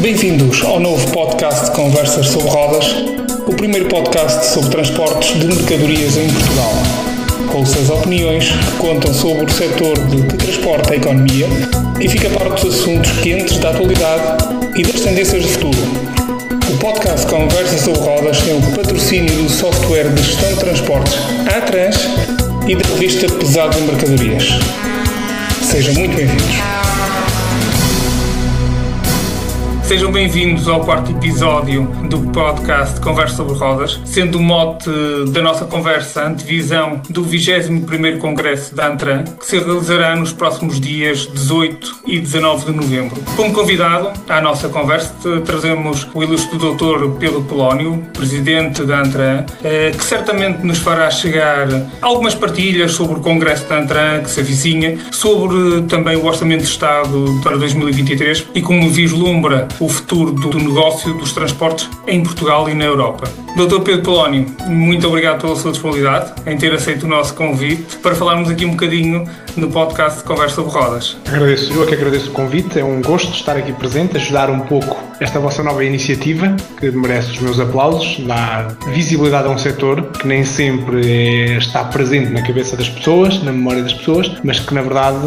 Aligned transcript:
Bem-vindos 0.00 0.62
ao 0.62 0.78
novo 0.78 1.10
podcast 1.10 1.64
de 1.64 1.70
Conversas 1.70 2.26
sobre 2.28 2.50
Rodas, 2.50 2.86
o 3.46 3.54
primeiro 3.54 3.88
podcast 3.88 4.46
sobre 4.46 4.70
transportes 4.70 5.40
de 5.40 5.46
mercadorias 5.46 6.18
em 6.18 6.28
Portugal. 6.30 6.72
Com 7.50 7.64
suas 7.64 7.88
opiniões 7.88 8.50
que 8.50 8.76
contam 8.78 9.12
sobre 9.14 9.46
o 9.46 9.50
setor 9.50 9.98
de 10.08 10.22
que 10.22 10.36
transporta 10.36 10.92
a 10.92 10.96
economia 10.96 11.46
e 11.98 12.08
fica 12.08 12.28
para 12.28 12.50
dos 12.50 12.74
assuntos 12.74 13.10
quentes 13.22 13.56
da 13.58 13.70
atualidade 13.70 14.44
e 14.76 14.82
das 14.82 15.00
tendências 15.00 15.42
de 15.42 15.48
futuro. 15.48 15.78
O 16.70 16.76
podcast 16.78 17.26
Conversas 17.26 17.80
sobre 17.80 18.00
Rodas 18.00 18.42
tem 18.42 18.58
o 18.58 18.76
patrocínio 18.76 19.42
do 19.42 19.48
software 19.48 20.12
de 20.12 20.22
gestão 20.22 20.48
de 20.50 20.60
transportes 20.60 21.14
Atrans 21.56 21.96
e 22.68 22.76
da 22.76 22.86
revista 22.88 23.32
Pesado 23.32 23.78
em 23.78 23.82
Mercadorias. 23.82 24.44
Sejam 25.62 25.94
muito 25.94 26.14
bem-vindos. 26.14 26.56
Sejam 29.86 30.10
bem-vindos 30.10 30.66
ao 30.66 30.84
quarto 30.84 31.12
episódio 31.12 31.84
do 32.10 32.20
podcast 32.32 33.00
Conversa 33.00 33.36
sobre 33.36 33.54
Rodas, 33.54 34.00
sendo 34.04 34.38
o 34.38 34.42
mote 34.42 34.90
da 35.30 35.40
nossa 35.40 35.64
conversa 35.64 36.22
a 36.22 36.26
antevisão 36.26 37.00
do 37.08 37.24
21º 37.24 38.18
Congresso 38.18 38.74
da 38.74 38.88
Antran, 38.88 39.22
que 39.22 39.46
se 39.46 39.60
realizará 39.60 40.16
nos 40.16 40.32
próximos 40.32 40.80
dias 40.80 41.28
18 41.32 42.00
e 42.04 42.18
19 42.18 42.66
de 42.66 42.72
novembro. 42.72 43.22
Como 43.36 43.52
convidado 43.52 44.10
à 44.28 44.40
nossa 44.40 44.68
conversa, 44.68 45.14
trazemos 45.44 46.04
o 46.12 46.20
ilustre 46.20 46.58
doutor 46.58 47.12
Pedro 47.20 47.42
Polónio, 47.42 48.04
presidente 48.12 48.82
da 48.82 49.02
Antran, 49.02 49.44
eh, 49.62 49.92
que 49.96 50.02
certamente 50.02 50.66
nos 50.66 50.78
fará 50.78 51.08
chegar 51.12 51.68
algumas 52.02 52.34
partilhas 52.34 52.90
sobre 52.90 53.20
o 53.20 53.20
Congresso 53.20 53.68
da 53.68 53.78
Antran 53.78 54.22
que 54.22 54.30
se 54.30 54.40
avizinha, 54.40 54.98
sobre 55.12 55.82
também 55.82 56.16
o 56.16 56.26
Orçamento 56.26 56.62
de 56.62 56.70
Estado 56.70 57.38
para 57.44 57.56
2023 57.56 58.48
e 58.52 58.60
como 58.60 58.90
vislumbra 58.90 59.68
o 59.80 59.88
futuro 59.88 60.32
do 60.32 60.58
negócio 60.58 61.14
dos 61.14 61.32
transportes 61.32 61.88
em 62.06 62.22
Portugal 62.22 62.68
e 62.68 62.74
na 62.74 62.84
Europa. 62.84 63.28
Dr. 63.56 63.80
Pedro 63.80 64.02
Polónio, 64.02 64.46
muito 64.66 65.06
obrigado 65.06 65.40
pela 65.40 65.56
sua 65.56 65.72
disponibilidade 65.72 66.32
em 66.46 66.56
ter 66.56 66.72
aceito 66.72 67.04
o 67.04 67.08
nosso 67.08 67.34
convite 67.34 67.96
para 67.96 68.14
falarmos 68.14 68.50
aqui 68.50 68.64
um 68.64 68.70
bocadinho 68.70 69.28
no 69.56 69.70
podcast 69.70 70.18
de 70.18 70.24
Conversa 70.24 70.56
sobre 70.56 70.72
Rodas. 70.72 71.16
Agradeço, 71.26 71.72
eu 71.72 71.82
é 71.82 71.86
que 71.86 71.94
agradeço 71.94 72.30
o 72.30 72.32
convite, 72.32 72.78
é 72.78 72.84
um 72.84 73.00
gosto 73.00 73.32
estar 73.32 73.56
aqui 73.56 73.72
presente, 73.72 74.16
ajudar 74.16 74.50
um 74.50 74.60
pouco 74.60 74.96
esta 75.18 75.40
vossa 75.40 75.62
nova 75.62 75.82
iniciativa, 75.82 76.54
que 76.78 76.90
merece 76.90 77.30
os 77.30 77.38
meus 77.38 77.58
aplausos, 77.58 78.18
dá 78.26 78.68
visibilidade 78.88 79.48
a 79.48 79.50
um 79.50 79.56
setor 79.56 80.02
que 80.12 80.26
nem 80.26 80.44
sempre 80.44 81.00
é, 81.06 81.56
está 81.56 81.84
presente 81.84 82.30
na 82.30 82.42
cabeça 82.42 82.76
das 82.76 82.88
pessoas, 82.88 83.42
na 83.42 83.52
memória 83.52 83.82
das 83.82 83.94
pessoas, 83.94 84.30
mas 84.44 84.60
que 84.60 84.74
na 84.74 84.82
verdade 84.82 85.26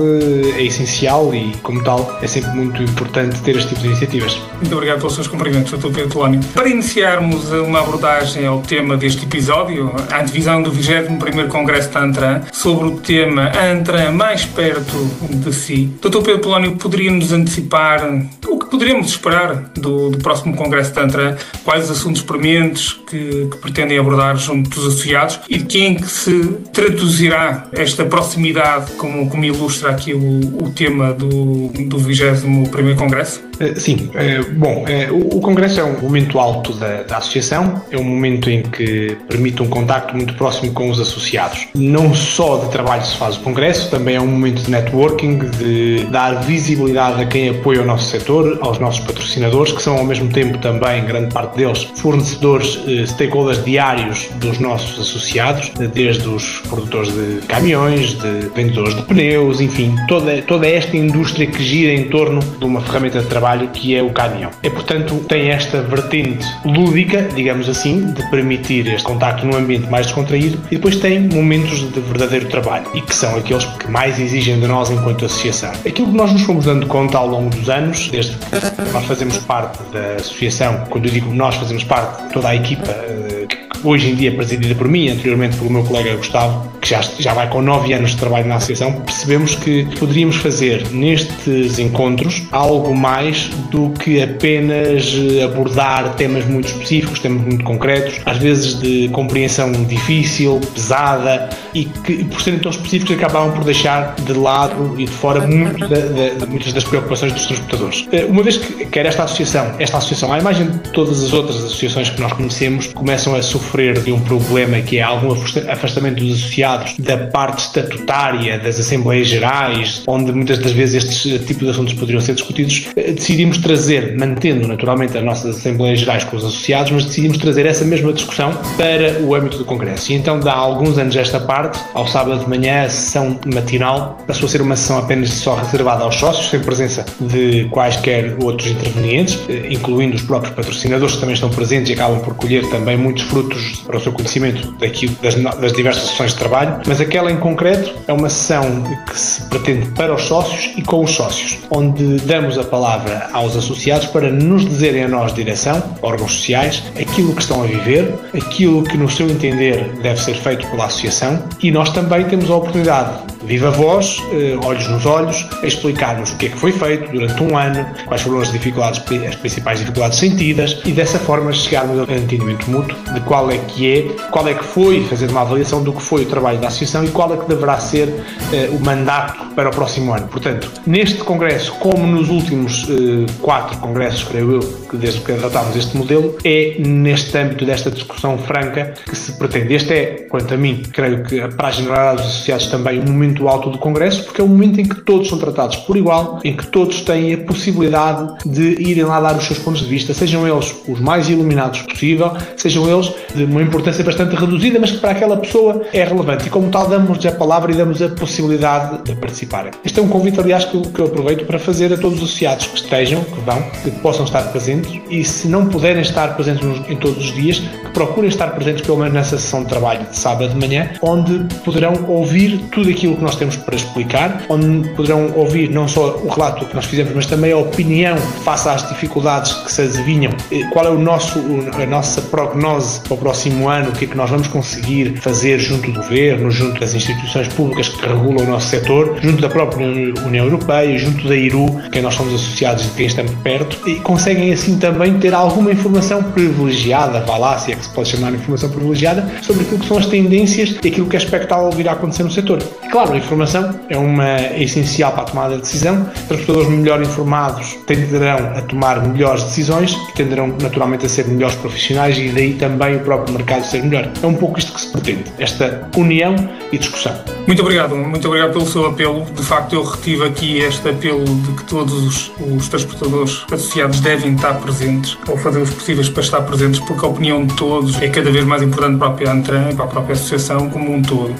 é 0.58 0.64
essencial 0.64 1.34
e, 1.34 1.52
como 1.64 1.84
tal, 1.84 2.20
é 2.22 2.28
sempre 2.28 2.52
muito 2.52 2.84
importante 2.84 3.42
ter 3.42 3.56
este 3.56 3.70
tipo 3.70 3.82
de 3.82 3.88
iniciativas. 3.88 4.40
Muito 4.62 4.74
obrigado 4.74 5.00
pelos 5.00 5.16
seus 5.16 5.28
cumprimentos, 5.28 5.72
Dr. 5.72 5.92
Pedro 5.92 6.10
Polónio. 6.10 6.42
Para 6.54 6.70
iniciarmos 6.70 7.52
uma 7.52 7.80
abordagem 7.80 8.46
ao 8.46 8.62
tema 8.62 8.96
deste 8.96 9.26
episódio, 9.26 9.92
a 10.12 10.22
divisão 10.22 10.62
do 10.62 10.72
21º 10.72 11.48
Congresso 11.48 11.90
da 11.90 12.02
Antran, 12.02 12.42
sobre 12.52 12.88
o 12.88 12.98
tema 13.00 13.52
Antran 13.58 14.19
mais 14.20 14.44
perto 14.44 14.98
de 15.32 15.54
si. 15.54 15.86
Dr. 16.02 16.22
Pedro 16.22 16.40
Polónio, 16.40 16.76
poderia 16.76 17.10
nos 17.10 17.32
antecipar 17.32 18.02
o 18.46 18.60
que 18.60 18.66
poderíamos 18.70 19.08
esperar 19.08 19.72
do, 19.76 20.10
do 20.10 20.18
próximo 20.18 20.58
Congresso 20.58 20.94
da 20.94 21.04
Antran? 21.04 21.38
Quais 21.64 21.86
os 21.86 21.92
assuntos 21.92 22.22
prementes 22.22 22.92
que, 22.92 23.48
que, 23.50 23.58
pretendem 23.60 23.98
abordar 23.98 24.36
junto 24.36 24.70
dos 24.70 24.88
associados 24.88 25.40
e 25.48 25.60
de 25.60 25.64
quem 25.64 25.96
que 25.96 26.08
se 26.08 26.58
traduzirá 26.74 27.68
esta 27.72 28.04
proximidade, 28.04 28.92
como, 28.98 29.30
como 29.30 29.46
ilustra 29.46 29.92
aqui 29.92 30.14
o, 30.14 30.66
o 30.66 30.70
tema 30.72 31.14
do, 31.14 31.70
do 31.70 31.98
21º 31.98 32.98
Congresso? 32.98 33.49
Eh, 33.60 33.76
sim, 33.76 34.10
eh, 34.16 34.42
bom, 34.54 34.86
eh, 34.88 35.10
o 35.12 35.42
Congresso 35.42 35.82
é 35.82 35.84
um 35.84 36.00
momento 36.00 36.40
alto 36.40 36.74
da, 36.74 37.04
da, 37.04 37.18
Associação, 37.18 37.82
é 37.92 37.98
um 37.98 38.04
momento 38.04 38.50
em 38.50 38.64
que 38.64 39.18
permite 39.28 39.62
um 39.62 39.68
contacto 39.68 40.16
muito 40.16 40.34
próximo 40.36 40.72
com 40.72 40.90
os 40.90 41.00
associados. 41.00 41.68
Não 41.76 42.14
só 42.14 42.58
de 42.58 42.72
trabalho 42.72 43.06
se 43.06 43.18
faz 43.18 43.36
o 43.36 43.42
Congresso, 43.42 43.92
também 43.92 44.16
é 44.16 44.22
um 44.22 44.28
momento 44.28 44.62
de 44.62 44.72
networking, 44.72 45.40
de 45.58 46.06
dar 46.06 46.42
visibilidade 46.44 47.22
a 47.22 47.26
quem 47.26 47.50
apoia 47.50 47.82
o 47.82 47.86
nosso 47.86 48.06
setor, 48.10 48.58
aos 48.62 48.80
nossos 48.80 49.02
patrocinadores, 49.02 49.74
que 49.74 49.82
são 49.82 49.98
ao 49.98 50.06
mesmo 50.06 50.30
tempo 50.30 50.58
também, 50.60 51.04
grande 51.04 51.34
parte 51.34 51.58
deles, 51.58 51.84
fornecedores, 51.96 52.80
stakeholders 53.08 53.64
diários 53.66 54.30
dos 54.36 54.60
nossos 54.60 55.00
associados, 55.00 55.72
desde 55.94 56.28
os 56.28 56.62
produtores 56.70 57.12
de 57.12 57.46
caminhões, 57.48 58.14
de 58.14 58.50
vendedores 58.56 58.96
de 58.96 59.02
pneus, 59.04 59.60
enfim, 59.60 59.96
toda, 60.08 60.42
toda 60.44 60.68
esta 60.68 60.96
indústria 60.96 61.46
que 61.46 61.62
gira 61.62 61.94
em 61.94 62.08
torno 62.08 62.40
de 62.40 62.64
uma 62.64 62.80
ferramenta 62.82 63.20
de 63.20 63.28
trabalho 63.28 63.49
trabalho 63.50 63.68
que 63.70 63.96
é 63.96 64.04
o 64.04 64.12
caminhão. 64.12 64.52
E, 64.62 64.70
portanto, 64.70 65.16
tem 65.28 65.50
esta 65.50 65.82
vertente 65.82 66.46
lúdica, 66.64 67.24
digamos 67.36 67.68
assim, 67.68 68.12
de 68.14 68.30
permitir 68.30 68.88
este 68.88 69.04
contacto 69.04 69.46
num 69.46 69.58
ambiente 69.58 69.90
mais 69.90 70.06
descontraído 70.08 70.60
e 70.72 70.76
depois 70.76 70.98
tem 70.98 71.20
momentos 71.20 71.80
de 71.92 72.00
verdadeiro 72.00 72.48
trabalho 72.48 72.86
e 72.94 73.02
que 73.02 73.16
são 73.16 73.36
aqueles 73.36 73.66
que 73.66 73.90
mais 73.90 74.20
exigem 74.20 74.60
de 74.60 74.68
nós 74.68 74.92
enquanto 74.92 75.26
associação. 75.26 75.72
Aquilo 75.86 76.10
que 76.10 76.16
nós 76.16 76.32
nos 76.32 76.42
fomos 76.44 76.66
dando 76.66 76.86
conta 76.88 77.18
ao 77.18 77.28
longo 77.28 77.50
dos 77.50 77.70
anos, 77.70 78.10
desde 78.10 78.36
que 78.38 78.92
nós 78.92 79.06
fazemos 79.06 79.38
parte 79.38 79.80
da 79.92 80.16
associação, 80.16 80.84
quando 80.90 81.06
eu 81.06 81.12
digo 81.12 81.34
nós 81.34 81.56
fazemos 81.56 81.84
parte, 81.84 82.32
toda 82.34 82.50
a 82.50 82.56
equipa 82.56 82.92
eh, 82.92 83.48
hoje 83.84 84.10
em 84.10 84.16
dia 84.16 84.32
presidida 84.32 84.76
por 84.76 84.88
mim, 84.88 85.10
anteriormente 85.10 85.58
pelo 85.58 85.70
meu 85.70 85.84
colega 85.84 86.16
Gustavo, 86.16 86.72
que 86.80 86.90
já, 86.90 87.02
já 87.02 87.34
vai 87.34 87.50
com 87.50 87.62
9 87.62 87.94
anos 87.94 88.12
de 88.12 88.18
trabalho 88.18 88.48
na 88.48 88.56
associação, 88.56 88.92
percebemos 89.02 89.56
que 89.56 89.86
poderíamos 89.98 90.38
fazer 90.38 90.86
nestes 90.92 91.80
encontros 91.80 92.44
algo 92.52 92.96
mais 92.96 93.50
do 93.72 93.90
que 93.92 94.22
apenas 94.22 95.14
abordar 95.44 96.16
temas 96.16 96.46
muito 96.46 96.68
específicos, 96.68 97.20
temas 97.20 97.42
muito 97.46 97.64
concretos, 97.64 98.20
às 98.26 98.38
vezes 98.38 98.80
de 98.80 99.10
compreensão 99.10 99.72
difícil, 99.72 100.60
pesada 100.74 101.50
e 101.74 101.86
que, 101.86 102.24
por 102.26 102.42
serem 102.42 102.60
tão 102.60 102.72
específicos, 102.72 103.16
acabavam 103.16 103.52
por 103.52 103.64
deixar 103.64 104.16
de 104.16 104.34
lado 104.34 104.96
e 104.98 105.06
de 105.06 105.12
fora 105.12 105.46
muito 105.46 105.88
da, 105.88 106.36
da, 106.38 106.46
muitas 106.46 106.74
das 106.74 106.84
preocupações 106.84 107.34
dos 107.34 107.46
transportadores. 107.46 108.08
Eh, 108.12 108.26
uma 108.26 108.44
vez 108.44 108.58
que 108.58 108.86
quer 108.86 109.06
esta 109.06 109.24
associação, 109.24 109.76
esta 109.80 109.98
associação, 109.98 110.34
à 110.34 110.40
imagem 110.40 110.70
de 110.70 110.90
todas 110.92 111.24
as 111.24 111.34
outras 111.34 111.58
associações 111.58 112.10
que 112.10 112.20
nós 112.22 112.34
conhecemos, 112.34 112.88
começam 112.88 113.36
a 113.36 113.42
sofrer 113.42 114.02
de 114.02 114.12
um 114.12 114.20
problema 114.20 114.80
que 114.82 114.98
é 114.98 115.02
algum 115.02 115.32
afastamento 115.32 116.24
dos 116.24 116.40
associados 116.40 116.96
da 116.98 117.18
parte 117.18 117.60
estatutária 117.60 118.58
das 118.60 118.80
Assembleias 118.80 119.28
Gerais, 119.28 120.04
onde 120.08 120.32
muitas 120.32 120.60
das 120.60 120.72
vezes 120.72 121.04
estes 121.04 121.46
tipos 121.46 121.64
de 121.64 121.70
assuntos 121.70 121.94
poderiam 121.94 122.22
ser 122.22 122.34
discutidos, 122.34 122.88
eh, 122.96 123.12
decidimos 123.12 123.58
trazer, 123.58 124.18
mantendo 124.18 124.68
naturalmente 124.68 125.18
as 125.18 125.24
nossas 125.24 125.58
Assembleias 125.58 126.00
Gerais 126.00 126.24
com 126.24 126.38
os 126.38 126.44
associados, 126.44 126.92
mas 126.92 127.06
decidimos 127.06 127.38
trazer 127.38 127.66
essa 127.66 127.86
mesma 127.86 128.14
discussão 128.14 128.52
para 128.78 129.20
o 129.22 129.36
âmbito 129.36 129.58
do 129.58 129.66
Congresso. 129.66 130.12
E 130.12 130.16
então, 130.16 130.40
há 130.46 130.54
alguns 130.54 130.98
anos 130.98 131.16
esta 131.16 131.40
parte, 131.40 131.59
ao 131.94 132.08
sábado 132.08 132.40
de 132.40 132.50
manhã, 132.50 132.84
a 132.84 132.90
sessão 132.90 133.40
matinal. 133.54 134.18
Passou 134.28 134.46
a 134.48 134.50
ser 134.50 134.62
uma 134.62 134.76
sessão 134.76 135.00
apenas 135.00 135.30
só 135.30 135.56
reservada 135.56 136.04
aos 136.04 136.16
sócios, 136.16 136.50
sem 136.50 136.60
presença 136.60 137.06
de 137.20 137.66
quaisquer 137.70 138.36
outros 138.42 138.72
intervenientes, 138.72 139.40
eh, 139.50 139.68
incluindo 139.72 140.16
os 140.16 140.22
próprios 140.22 140.54
patrocinadores 140.56 141.16
que 141.16 141.20
também 141.20 141.34
estão 141.34 141.50
presentes 141.50 141.90
e 141.90 141.94
acabam 141.94 142.20
por 142.20 142.36
colher 142.36 142.68
também 142.70 142.98
muitos 142.98 143.24
frutos 143.24 143.84
para 143.86 143.98
o 143.98 144.02
seu 144.02 144.12
conhecimento 144.12 144.72
daquilo, 144.74 145.16
das, 145.22 145.36
das 145.36 145.74
diversas 145.74 146.10
sessões 146.10 146.34
de 146.34 146.40
trabalho, 146.40 146.82
mas 146.88 147.02
aquela 147.02 147.32
em 147.32 147.38
concreto 147.38 147.94
é 148.08 148.14
uma 148.14 148.30
sessão 148.30 148.84
que 149.10 149.20
se 149.20 149.44
pretende 149.50 149.88
para 149.92 150.14
os 150.14 150.24
sócios 150.24 150.74
e 150.78 150.82
com 150.82 151.04
os 151.04 151.12
sócios, 151.12 151.60
onde 151.72 152.18
damos 152.22 152.58
a 152.58 152.64
palavra 152.64 153.30
aos 153.34 153.56
associados 153.56 154.08
para 154.08 154.32
nos 154.32 154.66
dizerem 154.66 155.04
a 155.04 155.08
nós, 155.08 155.34
direção, 155.34 155.82
órgãos 156.02 156.34
sociais, 156.34 156.84
aquilo 157.00 157.34
que 157.34 157.42
estão 157.42 157.64
a 157.64 157.66
viver, 157.66 158.14
aquilo 158.34 158.84
que, 158.84 158.98
no 158.98 159.10
seu 159.10 159.30
entender, 159.30 159.92
deve 160.02 160.20
ser 160.22 160.36
feito 160.36 160.68
pela 160.70 160.86
associação 160.86 161.42
e 161.62 161.72
nós 161.72 161.92
também 161.92 162.26
temos 162.26 162.50
a 162.50 162.56
oportunidade 162.56 163.29
viva 163.44 163.72
voz, 163.72 164.22
eh, 164.32 164.58
olhos 164.64 164.88
nos 164.88 165.06
olhos, 165.06 165.48
a 165.62 165.66
explicar-nos 165.66 166.32
o 166.32 166.38
que 166.38 166.48
é 166.48 166.50
que 166.50 166.58
foi 166.58 166.72
feito 166.72 167.12
durante 167.12 167.42
um 167.44 167.58
ano, 167.58 167.86
quais 168.06 168.22
foram 168.22 168.40
as 168.40 168.52
dificuldades, 168.52 169.02
as 169.28 169.36
principais 169.36 169.80
dificuldades 169.80 170.18
sentidas 170.18 170.82
e 170.86 170.92
dessa 170.92 171.20
forma 171.20 171.52
chegarmos 171.54 172.00
a 172.00 172.12
um 172.12 172.16
entendimento 172.16 172.70
mútuo 172.70 172.96
de 173.14 173.20
qual 173.22 173.50
é 173.50 173.58
que 173.58 173.92
é, 173.92 174.02
qual 174.32 174.48
é 174.48 174.54
que 174.54 174.64
foi, 174.64 175.04
fazer 175.06 175.30
uma 175.30 175.42
avaliação 175.42 175.84
do 175.84 175.94
que 175.94 176.02
foi 176.02 176.24
o 176.24 176.26
trabalho 176.26 176.60
da 176.60 176.68
Associação 176.68 177.04
e 177.04 177.10
qual 177.10 177.34
é 177.34 177.38
que 177.38 177.48
deverá 177.48 177.78
ser 177.80 178.08
eh, 178.54 178.70
o 178.72 178.80
mandato 178.84 179.54
para 179.56 179.70
o 179.70 179.72
próximo 179.72 180.14
ano. 180.14 180.28
Portanto, 180.28 180.72
neste 180.86 181.20
Congresso, 181.20 181.74
como 181.74 182.06
nos 182.06 182.30
últimos 182.30 182.88
eh, 182.90 183.26
quatro 183.42 183.78
Congressos, 183.78 184.24
creio 184.24 184.54
eu, 184.54 184.60
que 184.90 184.98
desde 184.98 185.22
que 185.22 185.32
adotámos 185.32 185.76
este 185.76 185.98
modelo, 185.98 186.36
é 186.44 186.76
neste 186.80 187.38
âmbito 187.38 187.66
desta 187.66 187.92
discussão 187.92 188.38
franca 188.38 188.94
que 189.08 189.16
se 189.16 189.34
pretende. 189.34 189.74
Este 189.74 189.94
é, 189.94 190.06
quanto 190.30 190.54
a 190.54 190.58
mim, 190.58 190.84
creio 190.92 191.24
que 191.24 191.40
para 191.56 191.70
a 191.70 191.72
generalidade 191.72 192.18
dos 192.18 192.32
associados 192.32 192.68
também 192.68 193.00
um 193.00 193.12
momento 193.12 193.29
momento 193.30 193.48
alto 193.48 193.70
do 193.70 193.78
Congresso, 193.78 194.24
porque 194.26 194.42
é 194.42 194.44
um 194.44 194.48
momento 194.48 194.80
em 194.82 194.86
que 194.86 195.02
todos 195.02 195.28
são 195.28 195.38
tratados 195.38 195.78
por 195.78 195.96
igual, 195.96 196.40
em 196.44 196.56
que 196.56 196.66
todos 196.68 197.02
têm 197.02 197.34
a 197.34 197.38
possibilidade 197.38 198.34
de 198.46 198.82
irem 198.82 199.04
lá 199.04 199.20
dar 199.20 199.36
os 199.36 199.46
seus 199.46 199.60
pontos 199.60 199.82
de 199.82 199.88
vista, 199.88 200.14
sejam 200.14 200.48
eles 200.48 200.76
os 200.88 201.00
mais 201.00 201.30
iluminados 201.30 201.82
possível, 201.84 202.32
sejam 202.56 202.90
eles 202.90 203.12
de 203.34 203.44
uma 203.46 203.62
importância 203.62 204.04
bastante 204.04 204.36
reduzida, 204.36 204.80
mas 204.80 204.92
que 204.92 204.98
para 204.98 205.12
aquela 205.12 205.38
pessoa 205.38 205.82
é 205.94 206.04
relevante. 206.04 206.48
E 206.48 206.50
como 206.50 206.70
tal, 206.70 206.88
damos-lhe 206.88 207.28
a 207.28 207.32
palavra 207.32 207.72
e 207.72 207.76
damos 207.76 208.02
a 208.02 208.10
possibilidade 208.10 209.04
de 209.04 209.16
participarem. 209.16 209.72
Este 209.84 210.00
é 210.00 210.04
um 210.04 210.08
convite, 210.08 210.40
aliás, 210.40 210.66
que 210.66 210.76
eu 210.76 211.06
aproveito 211.06 211.46
para 211.46 211.60
fazer 211.60 211.94
a 211.94 211.98
todos 211.98 212.18
os 212.22 212.30
associados 212.30 212.68
que 212.68 212.78
estejam, 212.78 213.24
que 213.24 213.40
vão, 213.42 213.62
que 213.84 213.92
possam 214.02 214.26
estar 214.26 214.44
presentes 214.52 215.00
e 215.10 215.24
se 215.24 215.48
não 215.48 215.68
puderem 215.68 216.02
estar 216.02 216.36
presentes 216.36 216.66
em 216.90 216.96
todos 216.96 217.18
os 217.18 217.34
dias, 217.34 217.60
que 217.60 217.92
procurem 217.94 218.30
estar 218.30 218.48
presentes 218.50 218.82
pelo 218.82 218.98
menos 218.98 219.14
nessa 219.14 219.38
sessão 219.38 219.64
de 219.64 219.70
trabalho 219.70 220.06
de 220.06 220.18
sábado 220.18 220.50
de 220.50 220.56
manhã, 220.56 220.92
onde 221.02 221.46
poderão 221.64 221.94
ouvir 222.08 222.60
tudo 222.72 222.90
aquilo 222.90 223.16
que 223.20 223.26
nós 223.26 223.36
temos 223.36 223.56
para 223.56 223.76
explicar, 223.76 224.44
onde 224.50 224.90
poderão 224.90 225.32
ouvir 225.36 225.70
não 225.70 225.88
só 225.88 226.18
o 226.18 226.28
relato 226.28 226.66
que 226.66 226.76
nós 226.76 226.86
fizemos, 226.86 227.14
mas 227.14 227.26
também 227.26 227.52
a 227.52 227.58
opinião 227.58 228.18
face 228.18 228.68
às 228.68 228.88
dificuldades 228.88 229.54
que 229.54 229.72
se 229.72 229.82
adivinham, 229.82 230.32
qual 230.72 230.86
é 230.86 230.90
o 230.90 230.98
nosso, 230.98 231.40
a 231.82 231.86
nossa 231.86 232.22
prognose 232.22 233.02
para 233.02 233.14
o 233.14 233.18
próximo 233.18 233.70
ano, 233.70 233.90
o 233.90 233.92
que 233.92 234.06
é 234.06 234.08
que 234.08 234.18
nós 234.18 234.30
vamos 234.30 234.48
conseguir 234.48 235.18
fazer 235.18 235.60
junto 235.60 235.92
do 235.92 236.02
governo, 236.02 236.50
junto 236.50 236.80
das 236.80 236.96
instituições 236.96 237.48
públicas 237.50 237.90
que 237.90 238.06
regulam 238.06 238.46
o 238.46 238.50
nosso 238.50 238.68
setor, 238.68 239.18
junto 239.22 239.42
da 239.42 239.50
própria 239.50 239.86
União 240.26 240.46
Europeia, 240.46 240.98
junto 240.98 241.28
da 241.28 241.36
IRU, 241.36 241.82
que 241.92 242.02
nós 242.02 242.16
somos 242.16 242.34
associados 242.34 242.86
e 242.86 242.90
quem 242.90 243.06
estamos 243.06 243.34
perto, 243.44 243.78
e 243.88 243.96
conseguem 243.96 244.52
assim 244.54 244.78
também 244.78 245.20
ter 245.20 245.34
alguma 245.34 245.72
informação 245.72 246.24
privilegiada, 246.24 247.20
vá 247.22 247.38
lá, 247.38 247.58
se 247.58 247.72
é 247.72 247.76
que 247.76 247.84
se 247.84 247.90
pode 247.90 248.10
chamar 248.10 248.34
informação 248.34 248.70
privilegiada, 248.70 249.30
sobre 249.42 249.64
aquilo 249.64 249.80
que 249.80 249.88
são 249.88 249.98
as 249.98 250.06
tendências 250.06 250.76
e 250.84 250.88
aquilo 250.88 251.08
que 251.08 251.16
é 251.16 251.20
expectável 251.20 251.70
vir 251.72 251.88
a 251.90 251.94
acontecer 251.94 252.24
no 252.24 252.32
setor. 252.32 252.60
Claro, 252.92 253.09
a 253.12 253.18
informação 253.18 253.80
é 253.90 253.98
uma 253.98 254.28
é 254.28 254.64
essencial 254.64 255.12
para 255.12 255.24
a 255.24 255.26
tomada 255.26 255.56
de 255.56 255.62
decisão. 255.62 256.06
Transportadores 256.28 256.70
melhor 256.70 257.02
informados 257.02 257.76
tenderão 257.86 258.38
a 258.56 258.62
tomar 258.62 259.06
melhores 259.08 259.44
decisões 259.44 259.98
tenderão 260.20 260.54
naturalmente 260.62 261.06
a 261.06 261.10
ser 261.10 261.26
melhores 261.28 261.56
profissionais 261.56 262.18
e 262.18 262.30
daí 262.30 262.54
também 262.56 262.98
o 262.98 263.00
próprio 263.00 263.34
mercado 263.34 263.64
ser 263.64 263.84
melhor. 263.84 264.10
É 264.22 264.28
um 264.28 264.34
pouco 264.34 264.60
isto 264.60 264.74
que 264.74 264.82
se 264.82 264.92
pretende, 264.92 265.24
esta 265.40 265.88
união 265.96 266.36
e 266.72 266.78
discussão. 266.78 267.16
Muito 267.48 267.62
obrigado, 267.62 267.96
muito 267.96 268.28
obrigado 268.28 268.52
pelo 268.52 268.66
seu 268.66 268.86
apelo. 268.86 269.24
De 269.26 269.44
facto, 269.44 269.74
eu 269.74 269.84
retive 269.84 270.26
aqui 270.26 270.58
este 270.60 270.90
apelo 270.90 271.24
de 271.24 271.52
que 271.54 271.64
todos 271.64 272.32
os, 272.40 272.68
transportadores 272.68 273.46
associados 273.52 274.02
devem 274.02 274.36
estar 274.36 274.56
presentes 274.56 275.18
ou 275.28 275.38
fazer 275.38 275.60
os 275.60 275.74
possíveis 275.74 276.10
para 276.10 276.22
estar 276.22 276.42
presentes, 276.42 276.80
porque 276.82 277.06
a 277.06 277.10
opinião 277.10 277.46
de 277.46 277.56
todos 277.56 278.00
é 278.02 278.10
cada 278.10 278.30
vez 278.30 278.44
mais 278.44 278.62
importante 278.62 278.98
para 278.98 279.08
a 279.08 279.12
própria 279.12 279.32
Antran 279.32 279.70
e 279.72 279.76
para 279.76 279.86
a 279.86 279.88
própria 279.88 280.14
associação 280.14 280.70
como 280.70 280.94
um 280.94 281.02
todo. 281.02 281.34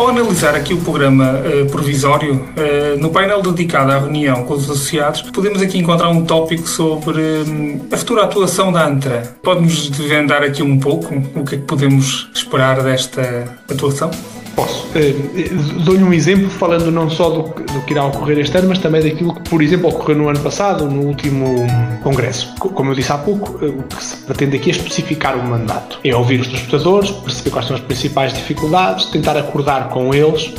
Ao 0.00 0.08
analisar 0.08 0.54
aqui 0.54 0.72
o 0.72 0.78
programa 0.78 1.40
uh, 1.40 1.70
provisório, 1.70 2.36
uh, 2.36 2.98
no 2.98 3.10
painel 3.10 3.42
dedicado 3.42 3.92
à 3.92 3.98
reunião 3.98 4.44
com 4.44 4.54
os 4.54 4.64
associados, 4.64 5.20
podemos 5.20 5.60
aqui 5.60 5.76
encontrar 5.76 6.08
um 6.08 6.24
tópico 6.24 6.66
sobre 6.66 7.20
uh, 7.20 7.86
a 7.92 7.96
futura 7.98 8.24
atuação 8.24 8.72
da 8.72 8.86
ANTRA. 8.86 9.36
Pode-nos 9.42 9.90
desvendar 9.90 10.42
aqui 10.42 10.62
um 10.62 10.80
pouco 10.80 11.14
o 11.34 11.44
que 11.44 11.56
é 11.56 11.58
que 11.58 11.64
podemos 11.64 12.30
esperar 12.34 12.82
desta 12.82 13.58
atuação? 13.70 14.10
Posso. 14.54 14.86
Uh, 14.88 15.80
Dou-lhe 15.84 16.02
um 16.02 16.12
exemplo 16.12 16.48
falando 16.50 16.90
não 16.90 17.08
só 17.08 17.30
do, 17.30 17.42
do, 17.42 17.80
que 17.82 17.92
irá 17.92 18.04
ocorrer 18.04 18.38
este 18.38 18.56
ano, 18.58 18.68
mas 18.68 18.78
também 18.78 19.02
daquilo 19.02 19.34
que, 19.34 19.48
por 19.48 19.62
exemplo, 19.62 19.88
ocorreu 19.88 20.16
no 20.16 20.28
ano 20.28 20.40
passado, 20.40 20.88
no 20.88 21.02
último 21.02 21.66
Congresso. 22.02 22.54
Como 22.58 22.90
eu 22.90 22.94
disse 22.94 23.12
há 23.12 23.18
pouco, 23.18 23.64
uh, 23.64 23.78
o 23.78 23.82
que 23.82 24.02
se 24.02 24.16
pretende 24.18 24.56
aqui 24.56 24.70
é 24.70 24.72
especificar 24.72 25.38
o 25.38 25.46
mandato. 25.46 25.98
É 26.04 26.14
ouvir 26.14 26.40
os 26.40 26.48
transportadores, 26.48 27.10
perceber 27.10 27.50
quais 27.50 27.66
são 27.66 27.76
as 27.76 27.82
principais 27.82 28.32
dificuldades, 28.32 29.06
tentar 29.06 29.36
acordar 29.36 29.88
com 29.88 30.14
eles. 30.14 30.52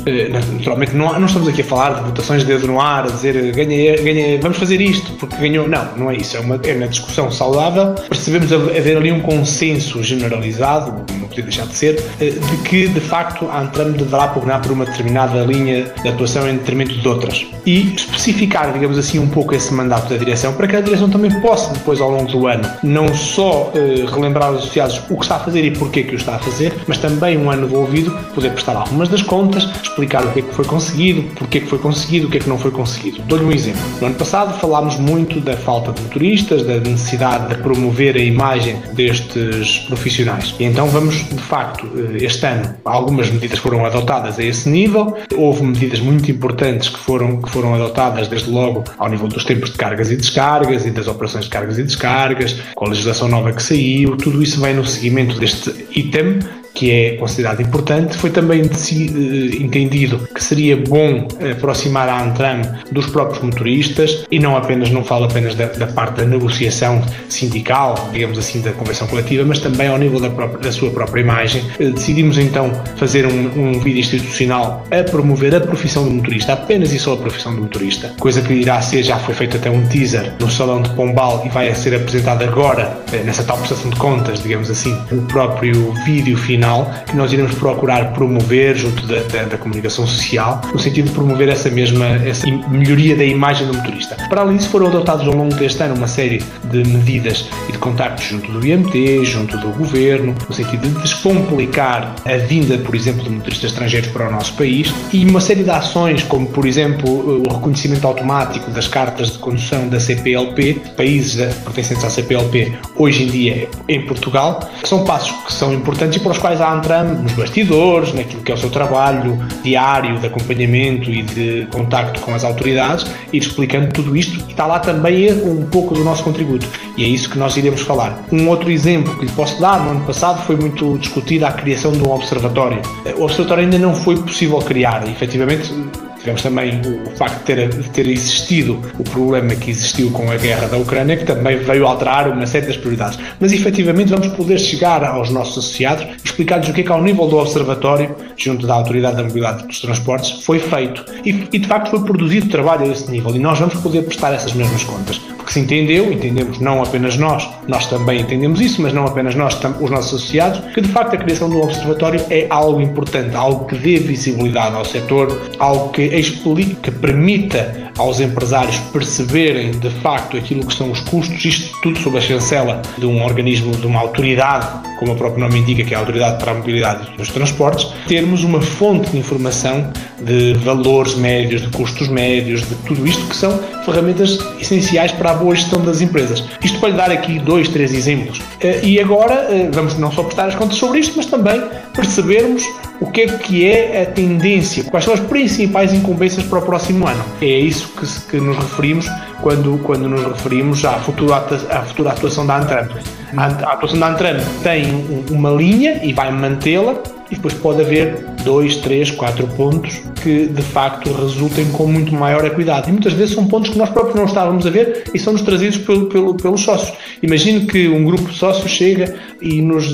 Naturalmente, 0.53 0.95
não, 0.95 1.17
não, 1.19 1.25
estamos 1.25 1.47
aqui 1.47 1.61
a 1.61 1.65
falar 1.65 1.95
de 1.95 2.03
votações 2.03 2.41
de 2.41 2.47
dedo 2.47 2.67
no 2.67 2.79
ar, 2.79 3.05
a 3.05 3.07
dizer 3.07 3.51
ganhei, 3.53 3.95
ganhei, 3.97 4.39
vamos 4.39 4.57
fazer 4.57 4.79
isto 4.81 5.11
porque 5.13 5.35
ganhou. 5.37 5.67
Não, 5.67 5.85
não 5.97 6.11
é 6.11 6.15
isso. 6.15 6.37
É 6.37 6.39
uma, 6.39 6.59
é 6.63 6.73
uma 6.73 6.87
discussão 6.87 7.31
saudável. 7.31 7.95
Percebemos 8.09 8.51
haver 8.51 8.97
ali 8.97 9.11
um 9.11 9.21
consenso 9.21 10.01
generalizado, 10.03 11.05
não 11.19 11.27
podia 11.27 11.43
deixar 11.43 11.65
de 11.65 11.75
ser, 11.75 11.95
de 12.19 12.57
que, 12.63 12.87
de 12.87 12.99
facto, 12.99 13.49
a 13.49 13.61
Antram 13.61 13.90
deverá 13.97 14.27
pugnar 14.27 14.61
por 14.61 14.71
uma 14.71 14.85
determinada 14.85 15.43
linha 15.43 15.91
de 16.01 16.09
atuação 16.09 16.47
em 16.47 16.57
detrimento 16.57 16.93
de 16.93 17.07
outras. 17.07 17.45
E 17.65 17.93
especificar, 17.93 18.73
digamos 18.73 18.97
assim, 18.97 19.19
um 19.19 19.27
pouco 19.27 19.53
esse 19.53 19.73
mandato 19.73 20.09
da 20.09 20.17
direção 20.17 20.53
para 20.53 20.67
que 20.67 20.75
a 20.75 20.81
direção 20.81 21.09
também 21.09 21.31
possa, 21.41 21.73
depois, 21.73 22.01
ao 22.01 22.09
longo 22.09 22.31
do 22.31 22.47
ano, 22.47 22.67
não 22.83 23.13
só 23.13 23.71
eh, 23.75 24.05
relembrar 24.11 24.49
aos 24.49 24.59
associados 24.59 25.01
o 25.09 25.15
que 25.15 25.23
está 25.23 25.35
a 25.35 25.39
fazer 25.39 25.63
e 25.65 25.71
porquê 25.71 26.03
que 26.03 26.13
o 26.13 26.17
está 26.17 26.35
a 26.35 26.39
fazer, 26.39 26.73
mas 26.87 26.97
também, 26.97 27.37
um 27.37 27.49
ano 27.49 27.65
envolvido, 27.65 28.11
poder 28.33 28.51
prestar 28.51 28.75
algumas 28.75 29.09
das 29.09 29.21
contas, 29.21 29.67
explicar 29.83 30.25
o 30.25 30.31
que 30.31 30.39
é 30.39 30.41
que 30.41 30.53
foi 30.53 30.65
conseguido, 30.65 31.23
porquê 31.35 31.59
que 31.59 31.67
foi 31.67 31.79
conseguido, 31.79 32.27
o 32.27 32.29
que 32.29 32.37
é 32.37 32.39
que 32.39 32.49
não 32.49 32.57
foi 32.57 32.71
conseguido. 32.71 33.21
Dou-lhe 33.27 33.45
um 33.45 33.51
exemplo. 33.51 33.81
No 33.99 34.07
ano 34.07 34.15
passado 34.15 34.59
falámos 34.59 34.97
muito 34.97 35.39
da 35.39 35.55
falta 35.55 35.91
de 35.91 36.01
motoristas, 36.01 36.63
da 36.63 36.79
necessidade 36.79 37.49
de 37.49 37.61
promover 37.61 38.15
a 38.15 38.19
imagem 38.19 38.77
destes 38.93 39.79
profissionais. 39.87 40.55
E 40.59 40.65
então 40.65 40.87
vamos, 40.87 41.27
de 41.29 41.41
facto, 41.41 41.87
eh, 41.95 42.23
este 42.23 42.45
ano, 42.45 42.75
algumas 42.85 43.29
medidas 43.29 43.59
foram 43.59 43.70
foram 43.71 43.85
adotadas 43.85 44.37
a 44.37 44.43
esse 44.43 44.67
nível. 44.67 45.15
Houve 45.33 45.63
medidas 45.63 46.01
muito 46.01 46.29
importantes 46.29 46.89
que 46.89 46.99
foram, 46.99 47.41
que 47.41 47.49
foram 47.49 47.73
adotadas, 47.73 48.27
desde 48.27 48.51
logo, 48.51 48.83
ao 48.97 49.07
nível 49.07 49.29
dos 49.29 49.45
tempos 49.45 49.71
de 49.71 49.77
cargas 49.77 50.11
e 50.11 50.17
descargas 50.17 50.85
e 50.85 50.91
das 50.91 51.07
operações 51.07 51.45
de 51.45 51.51
cargas 51.51 51.79
e 51.79 51.83
descargas, 51.83 52.57
com 52.75 52.85
a 52.85 52.89
legislação 52.89 53.29
nova 53.29 53.53
que 53.53 53.63
saiu. 53.63 54.17
Tudo 54.17 54.43
isso 54.43 54.59
vem 54.59 54.73
no 54.73 54.85
seguimento 54.85 55.39
deste 55.39 55.87
item 55.95 56.39
que 56.73 56.91
é 56.91 57.17
considerado 57.17 57.61
importante, 57.61 58.17
foi 58.17 58.29
também 58.29 58.61
eh, 58.61 59.55
entendido 59.61 60.27
que 60.33 60.43
seria 60.43 60.77
bom 60.77 61.27
aproximar 61.51 62.07
a 62.09 62.23
Antram 62.23 62.61
dos 62.91 63.07
próprios 63.07 63.43
motoristas 63.43 64.25
e 64.31 64.39
não 64.39 64.55
apenas, 64.55 64.89
não 64.89 65.03
falo 65.03 65.25
apenas 65.25 65.55
da, 65.55 65.65
da 65.65 65.87
parte 65.87 66.17
da 66.17 66.25
negociação 66.25 67.01
sindical, 67.29 68.09
digamos 68.11 68.37
assim, 68.37 68.61
da 68.61 68.71
convenção 68.71 69.07
coletiva, 69.07 69.43
mas 69.45 69.59
também 69.59 69.87
ao 69.87 69.97
nível 69.97 70.19
da, 70.19 70.29
própria, 70.29 70.59
da 70.59 70.71
sua 70.71 70.91
própria 70.91 71.21
imagem. 71.21 71.63
Eh, 71.79 71.89
decidimos 71.89 72.37
então 72.37 72.71
fazer 72.95 73.25
um, 73.25 73.69
um 73.75 73.79
vídeo 73.79 73.99
institucional 73.99 74.85
a 74.91 75.03
promover 75.03 75.55
a 75.55 75.59
profissão 75.59 76.03
do 76.03 76.11
motorista, 76.11 76.53
apenas 76.53 76.93
e 76.93 76.99
só 76.99 77.13
a 77.13 77.17
profissão 77.17 77.53
do 77.55 77.61
motorista, 77.61 78.13
coisa 78.19 78.41
que 78.41 78.53
irá 78.53 78.81
ser, 78.81 79.03
já 79.03 79.17
foi 79.17 79.35
feito 79.35 79.57
até 79.57 79.69
um 79.69 79.85
teaser 79.87 80.33
no 80.39 80.49
Salão 80.49 80.81
de 80.81 80.89
Pombal 80.91 81.43
e 81.45 81.49
vai 81.49 81.73
ser 81.75 81.95
apresentado 81.95 82.43
agora, 82.43 82.97
eh, 83.11 83.23
nessa 83.23 83.43
tal 83.43 83.57
prestação 83.57 83.89
de 83.89 83.97
contas, 83.97 84.41
digamos 84.41 84.69
assim, 84.69 84.97
o 85.11 85.21
próprio 85.23 85.93
vídeo 86.05 86.37
final 86.37 86.60
final 86.61 86.91
que 87.07 87.15
nós 87.15 87.33
iremos 87.33 87.55
procurar 87.55 88.13
promover 88.13 88.77
junto 88.77 89.07
da, 89.07 89.21
da, 89.23 89.43
da, 89.45 89.57
comunicação 89.57 90.05
social, 90.05 90.61
no 90.71 90.77
sentido 90.77 91.07
de 91.07 91.11
promover 91.11 91.49
essa 91.49 91.71
mesma 91.71 92.05
essa 92.05 92.45
melhoria 92.69 93.15
da 93.15 93.23
imagem 93.23 93.65
do 93.65 93.73
motorista. 93.73 94.15
Para 94.29 94.41
além 94.41 94.57
disso, 94.57 94.69
foram 94.69 94.87
adotados 94.87 95.27
ao 95.27 95.33
longo 95.33 95.55
deste 95.55 95.81
ano 95.81 95.95
uma 95.95 96.07
série 96.07 96.43
de 96.65 96.87
medidas 96.87 97.47
e 97.67 97.71
de 97.71 97.77
contactos 97.79 98.25
junto 98.25 98.51
do 98.51 98.65
IMT, 98.65 99.25
junto 99.25 99.57
do 99.57 99.69
governo, 99.69 100.35
no 100.47 100.53
sentido 100.53 100.87
de 100.87 101.01
descomplicar 101.01 102.15
a 102.25 102.37
vinda, 102.37 102.77
por 102.77 102.95
exemplo, 102.95 103.23
de 103.23 103.29
motoristas 103.31 103.71
estrangeiros 103.71 104.09
para 104.09 104.27
o 104.27 104.31
nosso 104.31 104.53
país 104.53 104.93
e 105.11 105.25
uma 105.25 105.41
série 105.41 105.63
de 105.63 105.71
ações, 105.71 106.21
como 106.23 106.45
por 106.47 106.67
exemplo 106.67 107.09
o 107.09 107.53
reconhecimento 107.55 108.05
automático 108.05 108.69
das 108.69 108.87
cartas 108.87 109.31
de 109.31 109.39
condução 109.39 109.87
da 109.89 109.99
CPLP, 109.99 110.81
países 110.95 111.55
pertencentes 111.63 112.03
à 112.03 112.09
CPLP, 112.09 112.73
hoje 112.95 113.23
em 113.23 113.27
dia 113.27 113.69
em 113.87 114.05
Portugal, 114.05 114.59
são 114.83 115.03
passos 115.03 115.31
que 115.45 115.53
são 115.53 115.73
importantes 115.73 116.17
e 116.17 116.19
para 116.19 116.31
os 116.31 116.37
quais 116.37 116.50
quais 116.51 116.59
a 116.59 116.73
Antram, 116.73 117.13
nos 117.15 117.31
bastidores, 117.33 118.13
naquilo 118.13 118.41
que 118.43 118.51
é 118.51 118.55
o 118.55 118.57
seu 118.57 118.69
trabalho 118.69 119.37
diário 119.63 120.19
de 120.19 120.27
acompanhamento 120.27 121.09
e 121.09 121.21
de 121.21 121.67
contacto 121.71 122.19
com 122.19 122.35
as 122.35 122.43
autoridades, 122.43 123.05
ir 123.31 123.37
explicando 123.37 123.93
tudo 123.93 124.17
isto 124.17 124.37
e 124.47 124.51
está 124.51 124.65
lá 124.65 124.79
também 124.79 125.31
um 125.31 125.65
pouco 125.67 125.93
do 125.93 126.03
nosso 126.03 126.23
contributo. 126.23 126.67
E 126.97 127.05
é 127.05 127.07
isso 127.07 127.29
que 127.29 127.37
nós 127.37 127.55
iremos 127.55 127.81
falar. 127.81 128.21
Um 128.31 128.49
outro 128.49 128.69
exemplo 128.69 129.15
que 129.17 129.25
lhe 129.25 129.31
posso 129.31 129.61
dar, 129.61 129.79
no 129.81 129.91
ano 129.91 130.05
passado 130.05 130.45
foi 130.45 130.57
muito 130.57 130.97
discutida 130.97 131.47
a 131.47 131.53
criação 131.53 131.93
de 131.93 132.01
um 132.03 132.11
observatório. 132.11 132.81
O 133.17 133.23
observatório 133.23 133.63
ainda 133.63 133.79
não 133.79 133.95
foi 133.95 134.17
possível 134.17 134.57
criar, 134.59 135.07
efetivamente 135.07 135.73
Tivemos 136.21 136.43
também 136.43 136.79
o 136.81 137.09
facto 137.17 137.39
de 137.39 137.43
ter, 137.45 137.69
de 137.69 137.89
ter, 137.89 138.07
existido 138.07 138.79
o 138.99 139.03
problema 139.03 139.55
que 139.55 139.71
existiu 139.71 140.11
com 140.11 140.31
a 140.31 140.35
guerra 140.37 140.67
da 140.67 140.77
Ucrânia, 140.77 141.17
que 141.17 141.25
também 141.25 141.57
veio 141.57 141.87
alterar 141.87 142.29
uma 142.29 142.45
série 142.45 142.67
das 142.67 142.77
prioridades. 142.77 143.17
Mas 143.39 143.51
efetivamente 143.51 144.09
vamos 144.09 144.27
poder 144.27 144.59
chegar 144.59 145.03
aos 145.03 145.31
nossos 145.31 145.57
associados 145.57 146.03
e 146.03 146.17
explicar-lhes 146.23 146.69
o 146.69 146.73
que 146.73 146.81
é 146.81 146.83
que, 146.83 146.91
ao 146.91 147.01
nível 147.01 147.27
do 147.27 147.37
Observatório, 147.37 148.15
junto 148.37 148.67
da 148.67 148.75
Autoridade 148.75 149.17
da 149.17 149.23
Mobilidade 149.23 149.65
dos 149.65 149.79
Transportes, 149.79 150.43
foi 150.45 150.59
feito. 150.59 151.03
E, 151.25 151.47
e 151.51 151.59
de 151.59 151.67
facto 151.67 151.89
foi 151.89 152.03
produzido 152.03 152.49
trabalho 152.49 152.85
a 152.85 152.87
esse 152.89 153.09
nível. 153.09 153.35
E 153.35 153.39
nós 153.39 153.57
vamos 153.57 153.73
poder 153.75 154.03
prestar 154.03 154.31
essas 154.33 154.53
mesmas 154.53 154.83
contas. 154.83 155.19
Porque 155.37 155.53
se 155.53 155.59
entendeu, 155.59 156.11
entendemos 156.11 156.59
não 156.59 156.83
apenas 156.83 157.17
nós, 157.17 157.49
nós 157.67 157.87
também 157.87 158.21
entendemos 158.21 158.61
isso, 158.61 158.79
mas 158.79 158.93
não 158.93 159.07
apenas 159.07 159.33
nós, 159.33 159.59
os 159.79 159.89
nossos 159.89 160.13
associados, 160.13 160.59
que 160.71 160.81
de 160.81 160.89
facto 160.89 161.15
a 161.15 161.17
criação 161.17 161.49
do 161.49 161.59
Observatório 161.61 162.23
é 162.29 162.45
algo 162.47 162.79
importante, 162.79 163.35
algo 163.35 163.65
que 163.65 163.75
dê 163.75 163.97
visibilidade 163.97 164.75
ao 164.75 164.85
setor, 164.85 165.41
algo 165.57 165.89
que 165.89 166.10
explique, 166.19 166.75
que 166.75 166.91
permita 166.91 167.91
aos 167.97 168.19
empresários 168.19 168.77
perceberem 168.91 169.71
de 169.71 169.89
facto 169.89 170.37
aquilo 170.37 170.65
que 170.65 170.73
são 170.73 170.91
os 170.91 170.99
custos, 171.01 171.43
isto 171.43 171.81
tudo 171.81 171.99
sob 171.99 172.17
a 172.17 172.21
chancela 172.21 172.81
de 172.97 173.05
um 173.05 173.23
organismo, 173.23 173.75
de 173.75 173.85
uma 173.85 173.99
autoridade, 173.99 174.67
como 174.99 175.13
o 175.13 175.15
próprio 175.15 175.41
nome 175.41 175.59
indica, 175.59 175.83
que 175.83 175.93
é 175.93 175.97
a 175.97 175.99
Autoridade 175.99 176.39
para 176.39 176.51
a 176.51 176.55
Mobilidade 176.55 177.15
dos 177.17 177.29
Transportes, 177.29 177.87
termos 178.07 178.43
uma 178.43 178.61
fonte 178.61 179.09
de 179.09 179.17
informação 179.17 179.91
de 180.21 180.53
valores 180.63 181.15
médios, 181.15 181.61
de 181.61 181.69
custos 181.69 182.07
médios, 182.07 182.61
de 182.61 182.75
tudo 182.87 183.07
isto 183.07 183.25
que 183.27 183.35
são 183.35 183.57
ferramentas 183.83 184.37
essenciais 184.59 185.11
para 185.11 185.31
a 185.31 185.33
boa 185.33 185.55
gestão 185.55 185.83
das 185.83 186.01
empresas. 186.01 186.43
Isto 186.63 186.79
para 186.79 186.89
lhe 186.89 186.97
dar 186.97 187.11
aqui 187.11 187.39
dois, 187.39 187.67
três 187.67 187.93
exemplos. 187.93 188.41
Eh, 188.59 188.81
e 188.83 188.99
agora 188.99 189.47
eh, 189.49 189.69
vamos 189.71 189.97
não 189.97 190.11
só 190.11 190.23
prestar 190.23 190.47
as 190.47 190.55
contas 190.55 190.77
sobre 190.77 190.99
isto, 190.99 191.13
mas 191.17 191.25
também 191.25 191.61
percebermos 191.93 192.63
o 193.01 193.11
que 193.11 193.21
é 193.21 193.27
que 193.39 193.67
é 193.67 194.03
a 194.03 194.05
tendência, 194.05 194.83
quais 194.83 195.03
são 195.03 195.13
as 195.13 195.19
principais 195.19 195.91
incumbências 195.91 196.45
para 196.45 196.59
o 196.59 196.61
próximo 196.61 197.07
ano. 197.07 197.23
É 197.41 197.45
isso 197.45 197.89
que, 197.89 198.29
que 198.29 198.37
nos 198.37 198.55
referimos 198.55 199.07
quando, 199.41 199.79
quando 199.83 200.07
nos 200.07 200.23
referimos 200.23 200.85
à 200.85 200.93
futura, 200.99 201.37
à 201.37 201.81
futura 201.81 202.11
atuação 202.11 202.45
da 202.45 202.59
Antram. 202.59 202.87
A, 203.35 203.45
a 203.45 203.73
atuação 203.73 203.99
da 203.99 204.07
Antram 204.07 204.39
tem 204.61 204.85
uma 205.31 205.49
linha 205.49 205.99
e 206.03 206.13
vai 206.13 206.31
mantê-la, 206.31 206.95
e 207.31 207.35
depois 207.35 207.53
pode 207.53 207.81
haver 207.81 208.23
dois, 208.43 208.75
três, 208.77 209.09
quatro 209.09 209.47
pontos 209.47 210.01
que 210.21 210.47
de 210.47 210.61
facto 210.61 211.11
resultem 211.13 211.65
com 211.71 211.87
muito 211.87 212.13
maior 212.13 212.45
equidade. 212.45 212.89
E 212.89 212.91
muitas 212.91 213.13
vezes 213.13 213.33
são 213.33 213.47
pontos 213.47 213.71
que 213.71 213.77
nós 213.77 213.89
próprios 213.89 214.15
não 214.15 214.25
estávamos 214.25 214.65
a 214.67 214.69
ver 214.69 215.05
e 215.13 215.19
são-nos 215.19 215.41
trazidos 215.41 215.77
pelo, 215.77 216.07
pelo, 216.07 216.35
pelos 216.35 216.61
sócios. 216.61 216.95
Imagine 217.23 217.65
que 217.65 217.87
um 217.87 218.03
grupo 218.03 218.29
de 218.29 218.37
sócios 218.37 218.69
chega 218.69 219.15
e 219.41 219.61
nos 219.61 219.91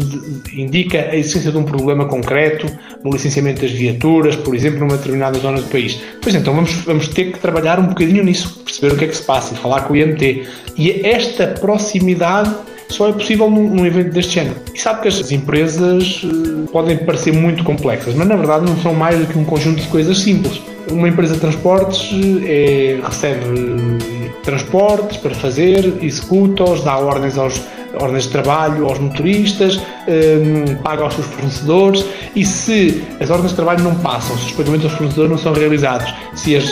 indica 0.53 1.09
a 1.11 1.15
existência 1.15 1.51
de 1.51 1.57
um 1.57 1.63
problema 1.63 2.05
concreto 2.05 2.67
no 3.03 3.11
licenciamento 3.11 3.61
das 3.61 3.71
viaturas, 3.71 4.35
por 4.35 4.55
exemplo, 4.55 4.79
numa 4.79 4.97
determinada 4.97 5.37
zona 5.39 5.61
do 5.61 5.69
país. 5.69 5.99
Pois 6.21 6.35
então 6.35 6.53
vamos, 6.53 6.71
vamos 6.85 7.07
ter 7.07 7.31
que 7.31 7.39
trabalhar 7.39 7.79
um 7.79 7.87
bocadinho 7.87 8.23
nisso, 8.23 8.59
perceber 8.65 8.93
o 8.93 8.97
que 8.97 9.05
é 9.05 9.07
que 9.07 9.15
se 9.15 9.23
passa 9.23 9.53
e 9.53 9.57
falar 9.57 9.81
com 9.81 9.93
o 9.93 9.95
IMT. 9.95 10.47
E 10.77 11.05
esta 11.05 11.47
proximidade 11.47 12.53
só 12.89 13.09
é 13.09 13.13
possível 13.13 13.49
num, 13.49 13.69
num, 13.69 13.85
evento 13.85 14.11
deste 14.11 14.35
género. 14.35 14.55
E 14.73 14.79
sabe 14.79 15.01
que 15.01 15.07
as 15.07 15.31
empresas 15.31 16.23
uh, 16.23 16.67
podem 16.71 16.97
parecer 16.97 17.33
muito 17.33 17.63
complexas, 17.63 18.13
mas 18.13 18.27
na 18.27 18.35
verdade 18.35 18.65
não 18.65 18.77
são 18.77 18.93
mais 18.93 19.19
do 19.19 19.25
que 19.25 19.37
um 19.37 19.43
conjunto 19.43 19.81
de 19.81 19.87
coisas 19.87 20.17
simples. 20.19 20.61
Uma 20.89 21.09
empresa 21.09 21.33
de 21.33 21.41
transportes 21.41 22.09
é, 22.45 22.99
recebe 23.03 23.45
uh, 23.45 24.29
transportes 24.43 25.17
para 25.17 25.35
fazer, 25.35 25.97
executa-os, 26.01 26.83
dá 26.83 26.97
ordens 26.97 27.37
aos 27.37 27.61
ordens 28.01 28.23
de 28.23 28.29
trabalho 28.29 28.85
aos 28.87 28.99
motoristas, 28.99 29.79
um, 30.07 30.75
paga 30.75 31.03
aos 31.03 31.13
seus 31.13 31.27
fornecedores 31.27 32.05
e 32.35 32.45
se 32.45 33.03
as 33.19 33.29
ordens 33.29 33.51
de 33.51 33.55
trabalho 33.55 33.83
não 33.83 33.95
passam, 33.95 34.37
se 34.37 34.45
os 34.47 34.51
pagamentos 34.51 34.85
aos 34.85 34.93
fornecedores 34.93 35.31
não 35.31 35.37
são 35.37 35.53
realizados, 35.53 36.13
se 36.33 36.55
as, 36.55 36.65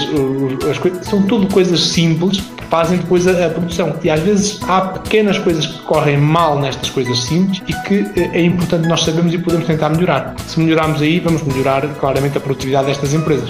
as 0.70 1.08
são 1.08 1.24
tudo 1.24 1.48
coisas 1.54 1.80
simples 1.80 2.42
fazem 2.70 2.98
depois 2.98 3.28
a, 3.28 3.46
a, 3.46 3.50
produção. 3.50 3.96
E 4.04 4.10
às 4.10 4.20
vezes 4.20 4.60
há 4.68 4.82
pequenas 4.82 5.38
coisas 5.38 5.66
que 5.66 5.80
correm 5.84 6.18
mal 6.18 6.60
nestas 6.60 6.90
coisas 6.90 7.24
simples 7.24 7.62
e 7.68 7.74
que 7.88 8.06
eh, 8.20 8.30
é 8.34 8.42
importante 8.42 8.88
nós 8.88 9.02
sabermos 9.02 9.34
e 9.34 9.38
podemos 9.38 9.66
tentar 9.68 9.90
melhorar. 9.90 10.36
Se 10.48 10.60
melhorarmos 10.60 11.02
aí, 11.02 11.20
vamos 11.20 11.44
melhorar 11.44 11.88
claramente 12.00 12.38
a 12.38 12.42
produtividade 12.42 12.88
destas 12.88 13.14
empresas. 13.14 13.50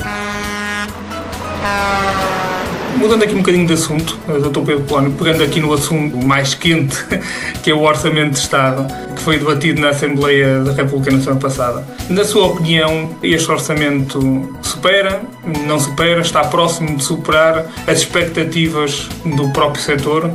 Mudando 3.06 3.22
aqui 3.22 3.36
um 3.36 3.38
bocadinho 3.38 3.68
de 3.68 3.74
assunto, 3.74 4.18
Dr. 4.26 4.62
Pedro 4.66 4.84
Polónio, 4.86 5.12
pegando 5.12 5.44
aqui 5.44 5.60
no 5.60 5.72
assunto 5.72 6.18
mais 6.26 6.56
quente, 6.56 6.98
que 7.62 7.70
é 7.70 7.74
o 7.74 7.84
Orçamento 7.84 8.32
de 8.32 8.40
Estado, 8.40 8.92
que 9.16 9.22
foi 9.22 9.38
debatido 9.38 9.80
na 9.80 9.90
Assembleia 9.90 10.62
da 10.62 10.72
República 10.72 11.12
na 11.12 11.22
semana 11.22 11.40
passada. 11.40 11.88
Na 12.10 12.26
sua 12.26 12.48
opinião, 12.48 13.16
este 13.22 13.52
orçamento 13.52 14.50
supera, 14.64 15.22
não 15.68 15.80
supera, 15.80 16.20
está 16.20 16.46
próximo 16.46 16.98
de 16.98 17.04
superar 17.04 17.68
as 17.86 18.00
expectativas 18.00 19.08
do 19.24 19.54
próprio 19.54 19.84
setor? 19.84 20.32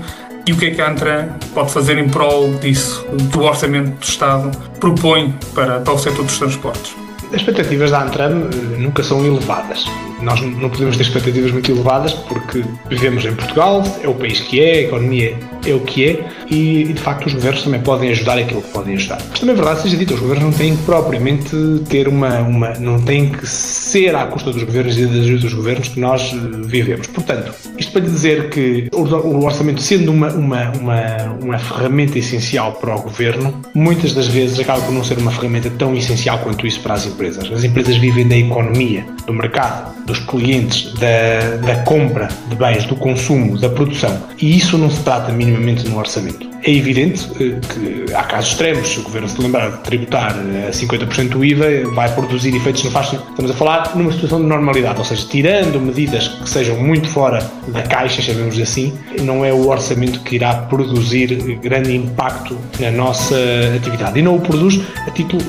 E 0.47 0.53
o 0.53 0.57
que 0.57 0.67
é 0.67 0.71
que 0.71 0.81
a 0.81 0.93
Antran 0.93 1.31
pode 1.53 1.73
fazer 1.73 1.99
em 1.99 2.09
prol 2.09 2.55
disso, 2.55 3.05
que 3.33 3.37
o 3.37 3.43
Orçamento 3.43 3.99
do 3.99 4.05
Estado 4.05 4.57
propõe 4.79 5.35
para, 5.57 5.81
para 5.81 5.93
o 5.93 5.99
setor 5.99 6.25
dos 6.25 6.39
transportes? 6.39 7.10
As 7.33 7.37
expectativas 7.37 7.93
da 7.93 8.03
Antram 8.03 8.49
eh, 8.49 8.79
nunca 8.79 9.05
são 9.05 9.25
elevadas. 9.25 9.85
Nós 10.21 10.41
não 10.41 10.69
podemos 10.69 10.97
ter 10.97 11.05
expectativas 11.05 11.53
muito 11.53 11.71
elevadas 11.71 12.13
porque 12.13 12.63
vivemos 12.89 13.25
em 13.25 13.35
Portugal, 13.35 13.83
é 14.03 14.09
o 14.09 14.15
país 14.15 14.41
que 14.41 14.61
é, 14.61 14.73
a 14.73 14.81
economia 14.83 15.39
é 15.65 15.75
o 15.75 15.81
que 15.81 16.09
é 16.09 16.29
e, 16.51 16.93
de 16.93 17.01
facto 17.01 17.27
os 17.27 17.35
governos 17.35 17.63
também 17.63 17.81
podem 17.81 18.11
ajudar 18.11 18.39
aquilo 18.39 18.63
que 18.63 18.71
podem 18.71 18.95
ajudar. 18.95 19.19
Mas 19.31 19.39
também 19.39 19.55
é 19.55 19.57
verdade, 19.57 19.83
seja 19.83 19.97
dito, 19.97 20.15
os 20.15 20.21
governos 20.21 20.45
não 20.45 20.53
têm 20.53 20.77
que 20.77 20.83
propriamente 20.83 21.57
ter 21.89 22.09
uma, 22.09 22.41
uma 22.41 22.71
não 22.75 23.01
têm 23.01 23.31
que 23.31 23.47
ser 23.47 24.15
à 24.15 24.27
custa 24.27 24.53
dos 24.53 24.63
governos 24.63 24.99
e 24.99 25.07
das 25.07 25.19
ajudas 25.19 25.41
dos 25.43 25.55
governos 25.55 25.89
que 25.89 26.01
nós 26.01 26.33
eh, 26.33 26.37
vivemos. 26.67 27.07
Portanto, 27.07 27.55
isto 27.79 27.93
para 27.93 28.03
lhe 28.03 28.11
dizer 28.11 28.51
que 28.51 28.89
o 28.93 29.45
orçamento 29.45 29.81
sendo 29.81 30.11
uma, 30.13 30.29
uma, 30.33 30.71
uma, 30.73 31.39
uma 31.43 31.59
ferramenta 31.59 32.19
essencial 32.19 32.73
para 32.73 32.95
o 32.95 33.03
governo, 33.03 33.55
muitas 33.75 34.13
das 34.15 34.29
vezes 34.29 34.59
acaba 34.59 34.83
por 34.83 34.93
não 34.93 35.05
ser 35.05 35.19
uma 35.19 35.31
ferramenta 35.31 35.71
tão 35.71 35.95
essencial 35.95 36.39
quanto 36.41 36.67
isso 36.67 36.81
para 36.81 36.95
as 36.95 37.07
empresas. 37.07 37.20
As 37.29 37.65
empresas 37.65 37.97
vivem 37.97 38.27
da 38.27 38.37
economia, 38.37 39.05
do 39.27 39.33
mercado, 39.33 39.95
dos 40.05 40.19
clientes, 40.21 40.93
da, 40.95 41.57
da 41.67 41.83
compra 41.83 42.29
de 42.49 42.57
bens, 42.57 42.85
do 42.85 42.97
consumo, 42.97 43.59
da 43.59 43.69
produção. 43.69 44.23
E 44.39 44.57
isso 44.57 44.77
não 44.79 44.91
se 44.91 45.00
trata 45.03 45.33
minimamente 45.33 45.89
no 45.89 45.99
orçamento. 45.99 46.50
É 46.62 46.73
evidente 46.73 47.27
eh, 47.41 47.59
que 47.73 48.15
há 48.15 48.23
casos 48.25 48.50
extremos, 48.50 48.89
se 48.89 49.00
o 49.00 49.03
governo 49.03 49.29
se 49.29 49.41
lembrar 49.41 49.71
de 49.71 49.79
tributar 49.79 50.33
a 50.33 50.71
50% 50.71 51.29
do 51.29 51.45
IVA, 51.45 51.91
vai 51.95 52.12
produzir 52.15 52.55
efeitos 52.55 52.85
nefastos. 52.85 53.19
Estamos 53.31 53.50
a 53.50 53.55
falar 53.55 53.97
numa 53.97 54.12
situação 54.12 54.41
de 54.41 54.47
normalidade, 54.47 54.99
ou 54.99 55.05
seja, 55.05 55.27
tirando 55.27 55.81
medidas 55.81 56.29
que 56.29 56.50
sejam 56.50 56.77
muito 56.77 57.09
fora 57.09 57.50
da 57.69 57.83
caixa, 57.83 58.21
chamemos 58.21 58.59
assim, 58.59 58.93
não 59.23 59.43
é 59.45 59.53
o 59.53 59.69
orçamento 59.69 60.21
que 60.21 60.35
irá 60.35 60.55
produzir 60.55 61.59
grande 61.62 61.97
impacto 61.97 62.59
na 62.79 62.91
nossa 62.91 63.37
atividade. 63.75 64.19
E 64.19 64.23
não 64.23 64.37
o 64.37 64.41
produz 64.41 64.81
a 65.07 65.11
título 65.11 65.43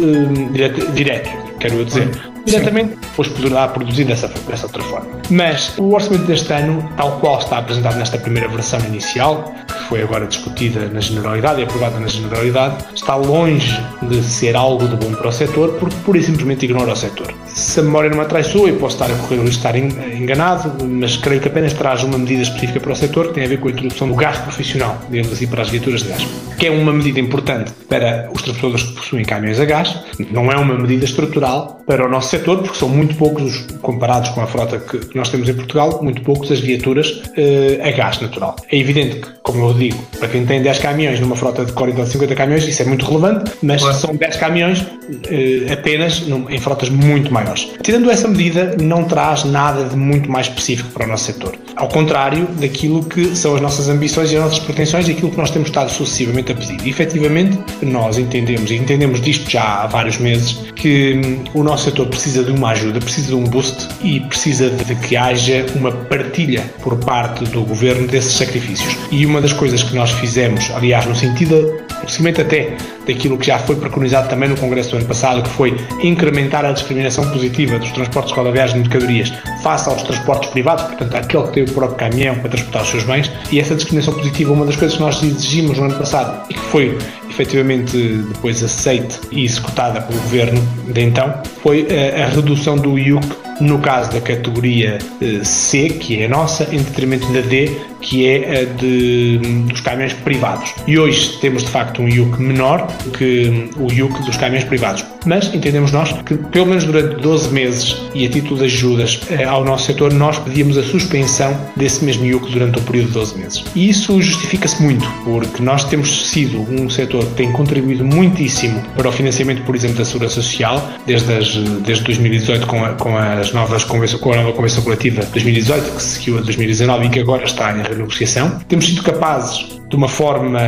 direto, 0.53 0.91
direto, 0.93 1.50
quero 1.61 1.75
eu 1.75 1.85
dizer 1.85 2.09
diretamente, 2.45 2.95
depois 2.95 3.27
poderá 3.29 3.67
produzir 3.67 4.05
dessa, 4.05 4.27
dessa 4.27 4.65
outra 4.65 4.81
forma. 4.83 5.07
Mas 5.29 5.77
o 5.77 5.93
orçamento 5.93 6.25
deste 6.25 6.51
ano, 6.51 6.87
tal 6.97 7.19
qual 7.19 7.37
está 7.39 7.59
apresentado 7.59 7.97
nesta 7.97 8.17
primeira 8.17 8.47
versão 8.49 8.79
inicial, 8.81 9.53
foi 9.91 10.03
agora 10.03 10.25
discutida 10.25 10.87
na 10.87 11.01
generalidade 11.01 11.59
e 11.59 11.63
aprovada 11.65 11.99
na 11.99 12.07
generalidade, 12.07 12.77
está 12.95 13.13
longe 13.13 13.77
de 14.03 14.23
ser 14.23 14.55
algo 14.55 14.87
de 14.87 14.95
bom 14.95 15.13
para 15.13 15.27
o 15.27 15.31
setor, 15.33 15.73
porque 15.73 15.97
pura 16.05 16.17
e 16.17 16.23
simplesmente 16.23 16.63
ignora 16.63 16.93
o 16.93 16.95
setor. 16.95 17.33
Se 17.47 17.81
a 17.81 17.83
memória 17.83 18.09
não 18.09 18.15
me 18.15 18.23
atraiçoa, 18.23 18.69
e 18.69 18.73
posso 18.73 18.95
estar 18.95 19.13
a 19.13 19.17
correr 19.17 19.39
o 19.39 19.43
risco 19.43 19.61
de 19.61 19.67
estar 19.67 19.75
enganado, 19.75 20.81
mas 20.85 21.17
creio 21.17 21.41
que 21.41 21.49
apenas 21.49 21.73
traz 21.73 22.03
uma 22.03 22.17
medida 22.17 22.41
específica 22.41 22.79
para 22.79 22.93
o 22.93 22.95
setor, 22.95 23.27
que 23.27 23.33
tem 23.33 23.43
a 23.43 23.47
ver 23.49 23.59
com 23.59 23.67
a 23.67 23.71
introdução 23.71 24.07
do 24.07 24.15
gás 24.15 24.37
profissional, 24.37 24.97
digamos 25.09 25.33
assim, 25.33 25.45
para 25.45 25.61
as 25.61 25.69
viaturas 25.69 26.03
de 26.03 26.07
gás, 26.07 26.25
que 26.57 26.67
é 26.67 26.71
uma 26.71 26.93
medida 26.93 27.19
importante 27.19 27.73
para 27.89 28.29
os 28.33 28.41
transportadores 28.41 28.83
que 28.85 28.93
possuem 28.93 29.25
caminhões 29.25 29.59
a 29.59 29.65
gás, 29.65 29.99
não 30.31 30.49
é 30.49 30.55
uma 30.55 30.75
medida 30.75 31.03
estrutural 31.03 31.81
para 31.85 32.05
o 32.05 32.09
nosso 32.09 32.29
setor, 32.29 32.59
porque 32.59 32.77
são 32.77 32.87
muito 32.87 33.15
poucos, 33.15 33.67
comparados 33.81 34.29
com 34.29 34.39
a 34.39 34.47
frota 34.47 34.79
que 34.79 35.17
nós 35.17 35.27
temos 35.27 35.49
em 35.49 35.53
Portugal, 35.53 35.99
muito 36.01 36.21
poucos 36.21 36.49
as 36.49 36.61
viaturas 36.61 37.23
eh, 37.35 37.81
a 37.83 37.91
gás 37.91 38.21
natural. 38.21 38.55
É 38.71 38.77
evidente 38.77 39.17
que, 39.17 39.27
como 39.43 39.65
eu 39.65 39.73
digo, 39.89 39.97
para 40.19 40.27
quem 40.27 40.45
tem 40.45 40.61
10 40.61 40.79
caminhões 40.79 41.19
numa 41.19 41.35
frota 41.35 41.65
de 41.65 41.73
corredor 41.73 42.05
de 42.05 42.11
50 42.11 42.35
caminhões, 42.35 42.67
isso 42.67 42.81
é 42.81 42.85
muito 42.85 43.05
relevante, 43.05 43.51
mas 43.61 43.81
claro. 43.81 43.97
são 43.97 44.15
10 44.15 44.37
caminhões 44.37 44.85
eh, 45.29 45.71
apenas 45.71 46.23
em 46.27 46.59
frotas 46.59 46.89
muito 46.89 47.33
maiores. 47.33 47.69
Tirando 47.81 48.09
essa 48.09 48.27
medida, 48.27 48.75
não 48.81 49.03
traz 49.03 49.43
nada 49.43 49.85
de 49.85 49.95
muito 49.95 50.29
mais 50.29 50.47
específico 50.47 50.89
para 50.91 51.05
o 51.05 51.07
nosso 51.07 51.25
setor. 51.25 51.55
Ao 51.75 51.87
contrário 51.87 52.45
daquilo 52.59 53.03
que 53.03 53.35
são 53.35 53.55
as 53.55 53.61
nossas 53.61 53.89
ambições 53.89 54.31
e 54.31 54.37
as 54.37 54.43
nossas 54.43 54.59
pretensões 54.59 55.07
e 55.07 55.11
aquilo 55.11 55.31
que 55.31 55.37
nós 55.37 55.49
temos 55.49 55.69
estado 55.69 55.89
sucessivamente 55.91 56.51
a 56.51 56.55
pedir. 56.55 56.85
E, 56.85 56.89
efetivamente, 56.89 57.57
nós 57.81 58.17
entendemos, 58.17 58.69
e 58.69 58.75
entendemos 58.75 59.19
disto 59.21 59.49
já 59.49 59.83
há 59.83 59.87
vários 59.87 60.17
meses, 60.17 60.59
que 60.75 61.13
hum, 61.23 61.43
o 61.53 61.63
nosso 61.63 61.85
setor 61.85 62.07
precisa 62.07 62.43
de 62.43 62.51
uma 62.51 62.71
ajuda, 62.71 62.99
precisa 62.99 63.27
de 63.27 63.35
um 63.35 63.43
boost 63.43 63.87
e 64.03 64.19
precisa 64.19 64.69
de 64.69 64.95
que 64.95 65.15
haja 65.15 65.65
uma 65.75 65.91
partilha 65.91 66.63
por 66.81 66.97
parte 66.97 67.43
do 67.45 67.63
governo 67.63 68.07
desses 68.07 68.33
sacrifícios. 68.33 68.95
E 69.11 69.25
uma 69.25 69.41
das 69.41 69.53
coisas 69.53 69.70
que 69.79 69.95
nós 69.95 70.11
fizemos, 70.11 70.69
aliás, 70.75 71.05
no 71.05 71.15
sentido, 71.15 71.81
seguimento 72.07 72.41
até 72.41 72.75
daquilo 73.07 73.37
que 73.37 73.47
já 73.47 73.57
foi 73.57 73.75
preconizado 73.75 74.29
também 74.29 74.49
no 74.49 74.57
Congresso 74.57 74.91
do 74.91 74.97
ano 74.97 75.05
passado, 75.05 75.41
que 75.41 75.49
foi 75.49 75.75
incrementar 76.03 76.65
a 76.65 76.71
discriminação 76.71 77.29
positiva 77.31 77.79
dos 77.79 77.91
transportes 77.91 78.33
rodoviários 78.33 78.73
de 78.73 78.79
mercadorias 78.79 79.31
face 79.63 79.89
aos 79.89 80.03
transportes 80.03 80.49
privados, 80.49 80.83
portanto, 80.85 81.15
aquele 81.15 81.43
que 81.43 81.53
tem 81.53 81.63
o 81.63 81.71
próprio 81.71 81.97
caminhão 81.97 82.35
para 82.35 82.49
transportar 82.49 82.81
os 82.83 82.89
seus 82.89 83.03
bens, 83.03 83.31
e 83.51 83.59
essa 83.59 83.75
discriminação 83.75 84.13
positiva, 84.13 84.51
uma 84.51 84.65
das 84.65 84.75
coisas 84.75 84.97
que 84.97 85.03
nós 85.03 85.23
exigimos 85.23 85.77
no 85.77 85.85
ano 85.85 85.95
passado 85.95 86.45
e 86.49 86.53
que 86.53 86.59
foi 86.59 86.97
efetivamente 87.29 87.97
depois 88.33 88.61
aceite 88.61 89.19
e 89.31 89.45
executada 89.45 90.01
pelo 90.01 90.19
governo 90.21 90.61
de 90.87 91.01
então, 91.01 91.33
foi 91.63 91.87
a, 91.89 92.25
a 92.25 92.27
redução 92.27 92.77
do 92.77 92.99
IUC 92.99 93.50
no 93.61 93.79
caso 93.79 94.11
da 94.11 94.19
categoria 94.19 94.97
eh, 95.21 95.43
C, 95.43 95.89
que 95.89 96.21
é 96.21 96.25
a 96.25 96.29
nossa, 96.29 96.63
em 96.71 96.77
detrimento 96.77 97.31
da 97.31 97.41
D, 97.41 97.71
que 98.01 98.27
é 98.27 98.61
a 98.61 98.65
de, 98.65 99.37
dos 99.67 99.79
caminhões 99.81 100.13
privados. 100.13 100.73
E 100.87 100.97
hoje 100.97 101.37
temos 101.39 101.63
de 101.63 101.69
facto 101.69 102.01
um 102.01 102.09
IUC 102.09 102.41
menor 102.41 102.87
que 103.17 103.69
o 103.77 103.91
IUC 103.91 104.23
dos 104.23 104.37
caminhões 104.37 104.65
privados. 104.65 105.05
Mas 105.25 105.53
entendemos 105.53 105.91
nós 105.91 106.11
que, 106.23 106.35
pelo 106.35 106.65
menos 106.65 106.83
durante 106.83 107.21
12 107.21 107.53
meses 107.53 107.95
e 108.15 108.25
a 108.25 108.29
título 108.29 108.57
de 108.57 108.65
ajudas 108.65 109.21
eh, 109.29 109.43
ao 109.43 109.63
nosso 109.63 109.85
setor, 109.85 110.11
nós 110.13 110.39
pedíamos 110.39 110.77
a 110.77 110.83
suspensão 110.83 111.55
desse 111.75 112.03
mesmo 112.03 112.25
IUC 112.25 112.51
durante 112.51 112.79
um 112.79 112.83
período 112.83 113.07
de 113.07 113.13
12 113.13 113.37
meses. 113.37 113.63
E 113.75 113.89
isso 113.89 114.19
justifica-se 114.19 114.81
muito, 114.81 115.07
porque 115.23 115.61
nós 115.61 115.83
temos 115.83 116.31
sido 116.31 116.61
um 116.61 116.89
setor 116.89 117.23
que 117.25 117.33
tem 117.35 117.51
contribuído 117.51 118.03
muitíssimo 118.03 118.81
para 118.95 119.07
o 119.07 119.11
financiamento, 119.11 119.61
por 119.63 119.75
exemplo, 119.75 119.97
da 119.97 120.05
Segurança 120.05 120.35
Social, 120.35 120.89
desde, 121.05 121.31
as, 121.33 121.53
desde 121.83 122.03
2018 122.03 122.65
com, 122.65 122.83
a, 122.83 122.89
com 122.93 123.15
as 123.15 123.50
novas 123.53 123.83
convenções, 123.83 124.21
com 124.21 124.33
a 124.33 124.37
nova 124.37 124.53
Convenção 124.53 124.83
Coletiva 124.83 125.23
de 125.23 125.31
2018, 125.31 125.95
que 125.95 126.03
seguiu 126.03 126.37
a 126.37 126.41
2019 126.41 127.05
e 127.05 127.09
que 127.09 127.19
agora 127.19 127.43
está 127.43 127.71
em 127.77 127.81
renegociação. 127.81 128.59
Temos 128.67 128.85
sido 128.85 129.03
capazes 129.03 129.80
de 129.91 129.97
uma 129.97 130.07
forma, 130.07 130.61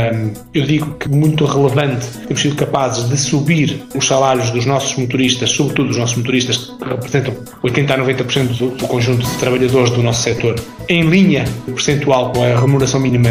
eu 0.54 0.64
digo 0.66 0.96
que 0.96 1.08
muito 1.08 1.46
relevante, 1.46 2.06
temos 2.28 2.42
sido 2.42 2.56
capazes 2.58 3.08
de 3.08 3.16
subir 3.16 3.82
os 3.96 4.06
salários 4.06 4.52
dos 4.52 4.66
nossos 4.66 4.98
motoristas, 4.98 5.50
sobretudo 5.50 5.88
dos 5.88 5.98
nossos 5.98 6.18
motoristas 6.18 6.58
que 6.58 6.90
representam 6.90 7.34
80 7.64 7.94
a 7.94 7.98
90% 8.00 8.58
do, 8.58 8.70
do 8.72 8.86
conjunto 8.86 9.26
de 9.26 9.38
trabalhadores 9.38 9.92
do 9.92 10.04
nosso 10.04 10.24
setor, 10.24 10.56
em 10.90 11.04
linha 11.04 11.46
percentual 11.66 12.34
com 12.34 12.44
a 12.44 12.60
remuneração 12.60 13.00
mínima 13.00 13.30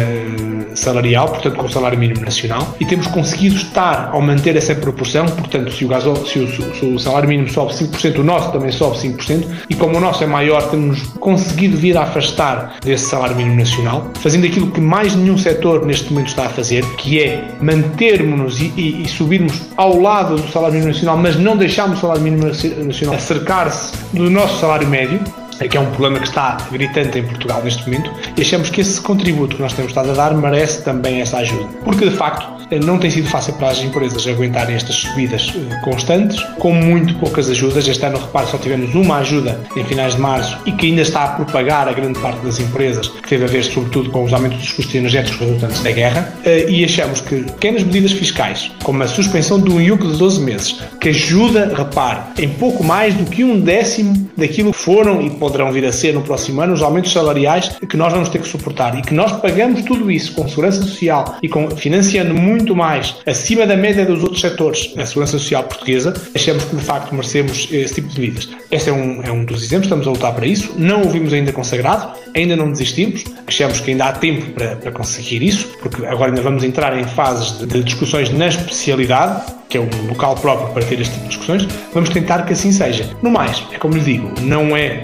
salarial, 0.75 1.29
portanto 1.29 1.55
com 1.55 1.65
o 1.65 1.69
salário 1.69 1.97
mínimo 1.97 2.21
nacional, 2.21 2.75
e 2.79 2.85
temos 2.85 3.07
conseguido 3.07 3.55
estar 3.55 4.09
ao 4.11 4.21
manter 4.21 4.55
essa 4.55 4.73
proporção, 4.73 5.25
portanto 5.25 5.71
se 5.71 5.85
o, 5.85 5.87
gasol, 5.87 6.25
se 6.25 6.39
o, 6.39 6.47
se 6.47 6.85
o 6.85 6.99
salário 6.99 7.29
mínimo 7.29 7.49
sobe 7.49 7.73
5%, 7.73 8.19
o 8.19 8.23
nosso 8.23 8.51
também 8.51 8.71
sobe 8.71 8.97
5%, 8.97 9.45
e 9.69 9.75
como 9.75 9.97
o 9.97 9.99
nosso 9.99 10.23
é 10.23 10.27
maior, 10.27 10.69
temos 10.69 11.03
conseguido 11.19 11.77
vir 11.77 11.97
a 11.97 12.03
afastar 12.03 12.77
desse 12.83 13.05
salário 13.05 13.35
mínimo 13.35 13.57
nacional, 13.57 14.11
fazendo 14.19 14.47
aquilo 14.47 14.71
que 14.71 14.81
mais 14.81 15.15
nenhum 15.15 15.37
setor 15.37 15.82
neste 15.85 16.11
momento 16.11 16.29
está 16.29 16.45
a 16.45 16.49
fazer, 16.49 16.85
que 16.95 17.21
é 17.21 17.47
mantermos-nos 17.61 18.59
e, 18.59 18.73
e, 18.75 19.03
e, 19.03 19.07
subirmos 19.07 19.53
ao 19.75 19.99
lado 19.99 20.35
do 20.35 20.51
salário 20.51 20.75
mínimo 20.75 20.93
nacional, 20.93 21.17
mas 21.17 21.35
não 21.37 21.57
deixarmos 21.57 21.97
o 21.97 22.01
salário 22.01 22.21
mínimo 22.21 22.45
nacional 22.85 23.15
acercar-se 23.15 23.93
do 24.13 24.29
nosso 24.29 24.59
salário 24.59 24.87
médio, 24.87 25.19
que 25.67 25.77
é 25.77 25.79
um 25.79 25.89
problema 25.91 26.19
que 26.19 26.27
está 26.27 26.57
gritante 26.71 27.19
em 27.19 27.23
Portugal 27.23 27.61
neste 27.63 27.83
momento, 27.85 28.11
e 28.37 28.41
achamos 28.41 28.69
que 28.69 28.81
esse 28.81 28.99
contributo 29.01 29.55
que 29.55 29.61
nós 29.61 29.73
temos 29.73 29.91
estado 29.91 30.11
a 30.11 30.13
dar 30.13 30.33
merece 30.33 30.83
também 30.83 31.21
essa 31.21 31.37
ajuda. 31.37 31.67
Porque, 31.83 32.09
de 32.09 32.15
facto, 32.15 32.53
não 32.79 32.97
tem 32.97 33.09
sido 33.09 33.27
fácil 33.27 33.53
para 33.53 33.69
as 33.69 33.79
empresas 33.81 34.25
aguentarem 34.27 34.75
estas 34.75 34.95
subidas 34.95 35.53
eh, 35.55 35.75
constantes, 35.83 36.41
com 36.59 36.73
muito 36.73 37.15
poucas 37.15 37.49
ajudas. 37.49 37.87
Este 37.87 38.05
ano, 38.05 38.17
repare, 38.17 38.47
só 38.47 38.57
tivemos 38.57 38.93
uma 38.95 39.17
ajuda 39.17 39.59
em 39.75 39.83
finais 39.83 40.15
de 40.15 40.21
março 40.21 40.57
e 40.65 40.71
que 40.71 40.87
ainda 40.87 41.01
está 41.01 41.23
a 41.23 41.27
propagar 41.29 41.87
a 41.87 41.93
grande 41.93 42.19
parte 42.19 42.39
das 42.43 42.59
empresas, 42.59 43.07
que 43.07 43.29
teve 43.29 43.43
a 43.43 43.47
ver 43.47 43.63
sobretudo 43.63 44.09
com 44.09 44.23
os 44.23 44.33
aumentos 44.33 44.59
dos 44.59 44.71
custos 44.71 44.95
energéticos 44.95 45.39
resultantes 45.39 45.81
da 45.81 45.91
guerra. 45.91 46.33
Eh, 46.45 46.69
e 46.69 46.85
achamos 46.85 47.21
que 47.21 47.43
pequenas 47.43 47.83
medidas 47.83 48.11
fiscais, 48.11 48.71
como 48.83 49.03
a 49.03 49.07
suspensão 49.07 49.59
do 49.59 49.79
IUC 49.79 50.07
de 50.07 50.17
12 50.17 50.41
meses, 50.41 50.81
que 50.99 51.09
ajuda, 51.09 51.73
repare, 51.75 52.21
em 52.39 52.49
pouco 52.49 52.83
mais 52.83 53.13
do 53.13 53.25
que 53.25 53.43
um 53.43 53.59
décimo 53.59 54.29
daquilo 54.37 54.71
que 54.71 54.79
foram 54.79 55.21
e 55.21 55.29
poderão 55.53 55.71
vir 55.71 55.85
a 55.85 55.91
ser 55.91 56.13
no 56.13 56.21
próximo 56.21 56.61
ano 56.61 56.73
os 56.73 56.81
aumentos 56.81 57.11
salariais 57.11 57.69
que 57.87 57.95
nós 57.95 58.11
vamos 58.11 58.29
ter 58.29 58.39
que 58.39 58.47
suportar 58.47 58.97
e 58.97 59.01
que 59.01 59.13
nós 59.13 59.31
pagamos 59.39 59.83
tudo 59.83 60.09
isso 60.09 60.33
com 60.33 60.47
segurança 60.47 60.81
social 60.81 61.37
e 61.41 61.47
com 61.47 61.69
financiando 61.69 62.33
muito 62.33 62.75
mais 62.75 63.15
acima 63.25 63.65
da 63.67 63.77
média 63.77 64.05
dos 64.05 64.23
outros 64.23 64.41
setores 64.41 64.93
na 64.95 65.05
segurança 65.05 65.37
social 65.37 65.63
portuguesa, 65.63 66.13
achamos 66.33 66.63
que 66.65 66.75
de 66.75 66.83
facto 66.83 67.13
merecemos 67.13 67.67
esse 67.71 67.95
tipo 67.95 68.07
de 68.09 68.19
medidas. 68.19 68.49
Este 68.71 68.89
é 68.89 68.93
um, 68.93 69.21
é 69.23 69.31
um 69.31 69.45
dos 69.45 69.63
exemplos, 69.63 69.85
estamos 69.85 70.07
a 70.07 70.11
lutar 70.11 70.33
para 70.33 70.45
isso, 70.45 70.73
não 70.75 71.03
o 71.03 71.09
vimos 71.09 71.31
ainda 71.31 71.53
consagrado, 71.53 72.17
ainda 72.35 72.55
não 72.55 72.71
desistimos, 72.71 73.23
achamos 73.45 73.79
que 73.79 73.91
ainda 73.91 74.05
há 74.05 74.13
tempo 74.13 74.51
para, 74.51 74.75
para 74.75 74.91
conseguir 74.91 75.43
isso, 75.43 75.67
porque 75.81 76.05
agora 76.05 76.31
ainda 76.31 76.41
vamos 76.41 76.63
entrar 76.63 76.97
em 76.97 77.03
fases 77.03 77.59
de, 77.59 77.67
de 77.67 77.83
discussões 77.83 78.31
na 78.31 78.47
especialidade, 78.47 79.53
que 79.73 79.77
é 79.79 79.81
um 79.81 80.07
local 80.07 80.35
próprio 80.35 80.69
para 80.69 80.85
ter 80.85 81.01
este 81.01 81.15
tipo 81.15 81.23
de 81.23 81.29
discussões, 81.29 81.67
vamos 81.91 82.09
tentar 82.11 82.43
que 82.43 82.53
assim 82.53 82.71
seja. 82.71 83.09
No 83.23 83.31
mais, 83.31 83.63
é 83.71 83.77
como 83.79 83.95
lhe 83.95 84.01
digo, 84.01 84.31
não 84.41 84.77
é, 84.77 85.01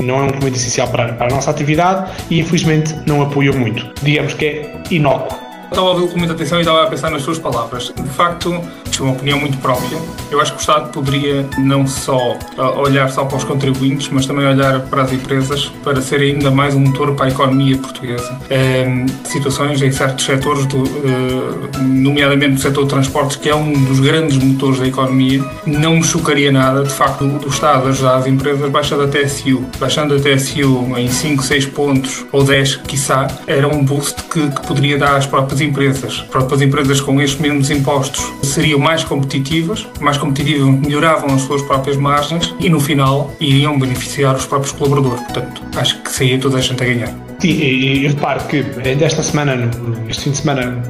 não 0.00 0.20
é 0.20 0.22
um 0.22 0.26
documento 0.28 0.56
essencial 0.56 0.88
para, 0.88 1.12
para 1.12 1.26
a 1.26 1.30
nossa 1.30 1.50
atividade 1.50 2.10
e 2.30 2.40
infelizmente 2.40 2.96
não 3.06 3.20
apoiou 3.20 3.54
muito. 3.54 3.92
Digamos 4.02 4.32
que 4.32 4.46
é 4.46 4.82
inócuo 4.90 5.50
Estava 5.70 5.86
a 5.86 5.90
ouvi-lo 5.90 6.08
com 6.08 6.18
muita 6.18 6.34
atenção 6.34 6.58
e 6.58 6.62
estava 6.62 6.82
a 6.82 6.86
pensar 6.88 7.10
nas 7.10 7.22
suas 7.22 7.38
palavras. 7.38 7.92
De 7.94 8.08
facto, 8.08 8.60
isto 8.90 9.02
é 9.02 9.06
uma 9.06 9.12
opinião 9.12 9.38
muito 9.38 9.56
própria. 9.58 9.98
Eu 10.30 10.40
acho 10.40 10.52
que 10.52 10.58
o 10.58 10.60
Estado 10.60 10.90
poderia 10.90 11.46
não 11.58 11.86
só 11.86 12.36
olhar 12.76 13.08
só 13.10 13.24
para 13.24 13.36
os 13.36 13.44
contribuintes, 13.44 14.08
mas 14.10 14.26
também 14.26 14.46
olhar 14.46 14.80
para 14.80 15.02
as 15.02 15.12
empresas 15.12 15.66
para 15.82 16.00
ser 16.00 16.20
ainda 16.20 16.50
mais 16.50 16.74
um 16.74 16.80
motor 16.80 17.14
para 17.14 17.26
a 17.26 17.28
economia 17.28 17.76
portuguesa. 17.78 18.38
Um, 18.50 19.06
situações 19.24 19.80
em 19.82 19.90
certos 19.90 20.24
setores, 20.24 20.66
do, 20.66 20.82
uh, 20.82 21.82
nomeadamente 21.82 22.52
no 22.52 22.58
setor 22.58 22.84
de 22.84 22.90
transportes, 22.90 23.36
que 23.36 23.48
é 23.48 23.54
um 23.54 23.72
dos 23.84 24.00
grandes 24.00 24.36
motores 24.38 24.80
da 24.80 24.86
economia, 24.86 25.42
não 25.66 25.96
me 25.96 26.04
chocaria 26.04 26.50
nada, 26.52 26.82
de 26.82 26.92
facto, 26.92 27.26
do 27.26 27.48
Estado 27.48 27.88
ajudar 27.88 28.16
as 28.16 28.26
empresas 28.26 28.68
baixando 28.70 29.04
a 29.04 29.08
TSU. 29.08 29.64
Baixando 29.78 30.14
a 30.14 30.18
TSU 30.18 30.86
em 30.96 31.08
5, 31.08 31.42
6 31.42 31.66
pontos 31.66 32.24
ou 32.32 32.44
10, 32.44 32.76
quiçá, 32.76 33.26
era 33.46 33.66
um 33.68 33.84
boost 33.84 34.22
que, 34.24 34.48
que 34.50 34.66
poderia 34.66 34.98
dar 34.98 35.16
às 35.16 35.26
próprias 35.26 35.60
empresas. 35.60 36.20
As 36.20 36.28
próprias 36.28 36.62
empresas 36.62 37.00
com 37.00 37.20
estes 37.20 37.40
mesmos 37.40 37.70
impostos 37.70 38.20
seriam 38.42 38.79
mais 38.80 39.04
competitivas, 39.04 39.86
mais 40.00 40.16
competitivas 40.16 40.68
melhoravam 40.80 41.34
as 41.34 41.42
suas 41.42 41.62
próprias 41.62 41.96
margens 41.96 42.54
e 42.58 42.68
no 42.68 42.80
final 42.80 43.34
iriam 43.38 43.78
beneficiar 43.78 44.34
os 44.34 44.46
próprios 44.46 44.72
colaboradores. 44.72 45.20
Portanto, 45.24 45.62
acho 45.76 46.02
que 46.02 46.10
seria 46.10 46.38
toda 46.38 46.58
a 46.58 46.60
gente 46.60 46.82
a 46.82 46.86
ganhar. 46.86 47.29
Sim, 47.40 47.48
e, 47.48 48.04
e 48.04 48.08
repare 48.08 48.40
que 48.44 48.64
ainda 48.86 49.06
esta 49.06 49.22
semana, 49.22 49.70
este 50.08 50.24
fim 50.24 50.30
de 50.30 50.36
semana 50.36 50.82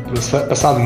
passado, 0.48 0.80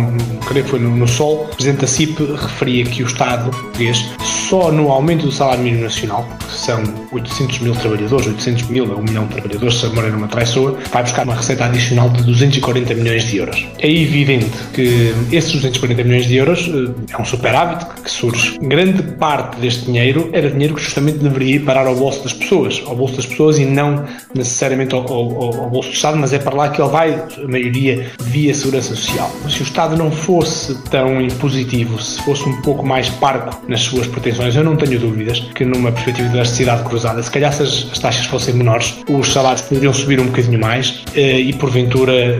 creio 0.46 0.64
que 0.64 0.70
foi 0.70 0.78
no, 0.78 0.94
no 0.94 1.08
Sol, 1.08 1.44
o 1.44 1.56
Presidente 1.56 1.80
da 1.80 1.86
CIP 1.86 2.22
referia 2.36 2.84
que 2.84 3.02
o 3.02 3.06
Estado 3.06 3.50
português, 3.50 4.10
só 4.22 4.70
no 4.70 4.92
aumento 4.92 5.24
do 5.24 5.32
salário 5.32 5.64
mínimo 5.64 5.84
nacional, 5.84 6.28
que 6.38 6.52
são 6.52 6.82
800 7.12 7.60
mil 7.60 7.74
trabalhadores, 7.74 8.26
800 8.26 8.68
mil 8.68 8.92
a 8.92 8.96
1 8.96 9.02
milhão 9.02 9.26
de 9.26 9.34
trabalhadores, 9.36 9.80
se 9.80 9.86
a 9.86 9.88
memória 9.88 10.10
não 10.10 10.28
traiçoa, 10.28 10.78
vai 10.92 11.02
buscar 11.02 11.24
uma 11.24 11.34
receita 11.34 11.64
adicional 11.64 12.10
de 12.10 12.22
240 12.24 12.94
milhões 12.94 13.24
de 13.24 13.38
euros. 13.38 13.66
É 13.78 13.90
evidente 13.90 14.50
que 14.74 15.14
esses 15.32 15.50
240 15.50 16.04
milhões 16.04 16.26
de 16.26 16.36
euros 16.36 16.68
eh, 16.68 17.14
é 17.16 17.20
um 17.20 17.24
superávit 17.24 17.86
que 18.02 18.10
surge. 18.10 18.58
Grande 18.60 19.02
parte 19.02 19.58
deste 19.60 19.86
dinheiro 19.86 20.28
era 20.34 20.50
dinheiro 20.50 20.74
que 20.74 20.82
justamente 20.82 21.18
deveria 21.18 21.56
ir 21.56 21.60
parar 21.60 21.86
ao 21.86 21.94
bolso 21.94 22.22
das 22.22 22.34
pessoas, 22.34 22.82
ao 22.86 22.94
bolso 22.94 23.16
das 23.16 23.26
pessoas 23.26 23.58
e 23.58 23.64
não 23.64 24.04
necessariamente 24.34 24.94
ao, 24.94 25.10
ao 25.10 25.53
ao 25.58 25.70
bolso 25.70 25.90
do 25.90 25.94
Estado, 25.94 26.16
mas 26.16 26.32
é 26.32 26.38
para 26.38 26.54
lá 26.54 26.68
que 26.68 26.80
ele 26.80 26.90
vai, 26.90 27.12
a 27.12 27.48
maioria, 27.48 28.06
via 28.20 28.54
Segurança 28.54 28.94
Social. 28.94 29.30
Se 29.48 29.60
o 29.60 29.64
Estado 29.64 29.96
não 29.96 30.10
fosse 30.10 30.74
tão 30.90 31.20
impositivo, 31.20 32.00
se 32.00 32.20
fosse 32.22 32.48
um 32.48 32.60
pouco 32.62 32.84
mais 32.84 33.08
parco 33.08 33.60
nas 33.68 33.80
suas 33.82 34.06
pretensões, 34.06 34.54
eu 34.56 34.64
não 34.64 34.76
tenho 34.76 34.98
dúvidas 34.98 35.40
que 35.54 35.64
numa 35.64 35.92
perspectiva 35.92 36.28
de 36.28 36.34
elasticidade 36.36 36.82
cruzada, 36.84 37.22
se 37.22 37.30
calhar 37.30 37.52
se 37.52 37.62
as, 37.62 37.88
as 37.92 37.98
taxas 37.98 38.26
fossem 38.26 38.54
menores, 38.54 38.94
os 39.08 39.32
salários 39.32 39.62
poderiam 39.62 39.92
subir 39.92 40.20
um 40.20 40.26
bocadinho 40.26 40.60
mais 40.60 41.02
eh, 41.14 41.40
e 41.40 41.52
porventura 41.52 42.38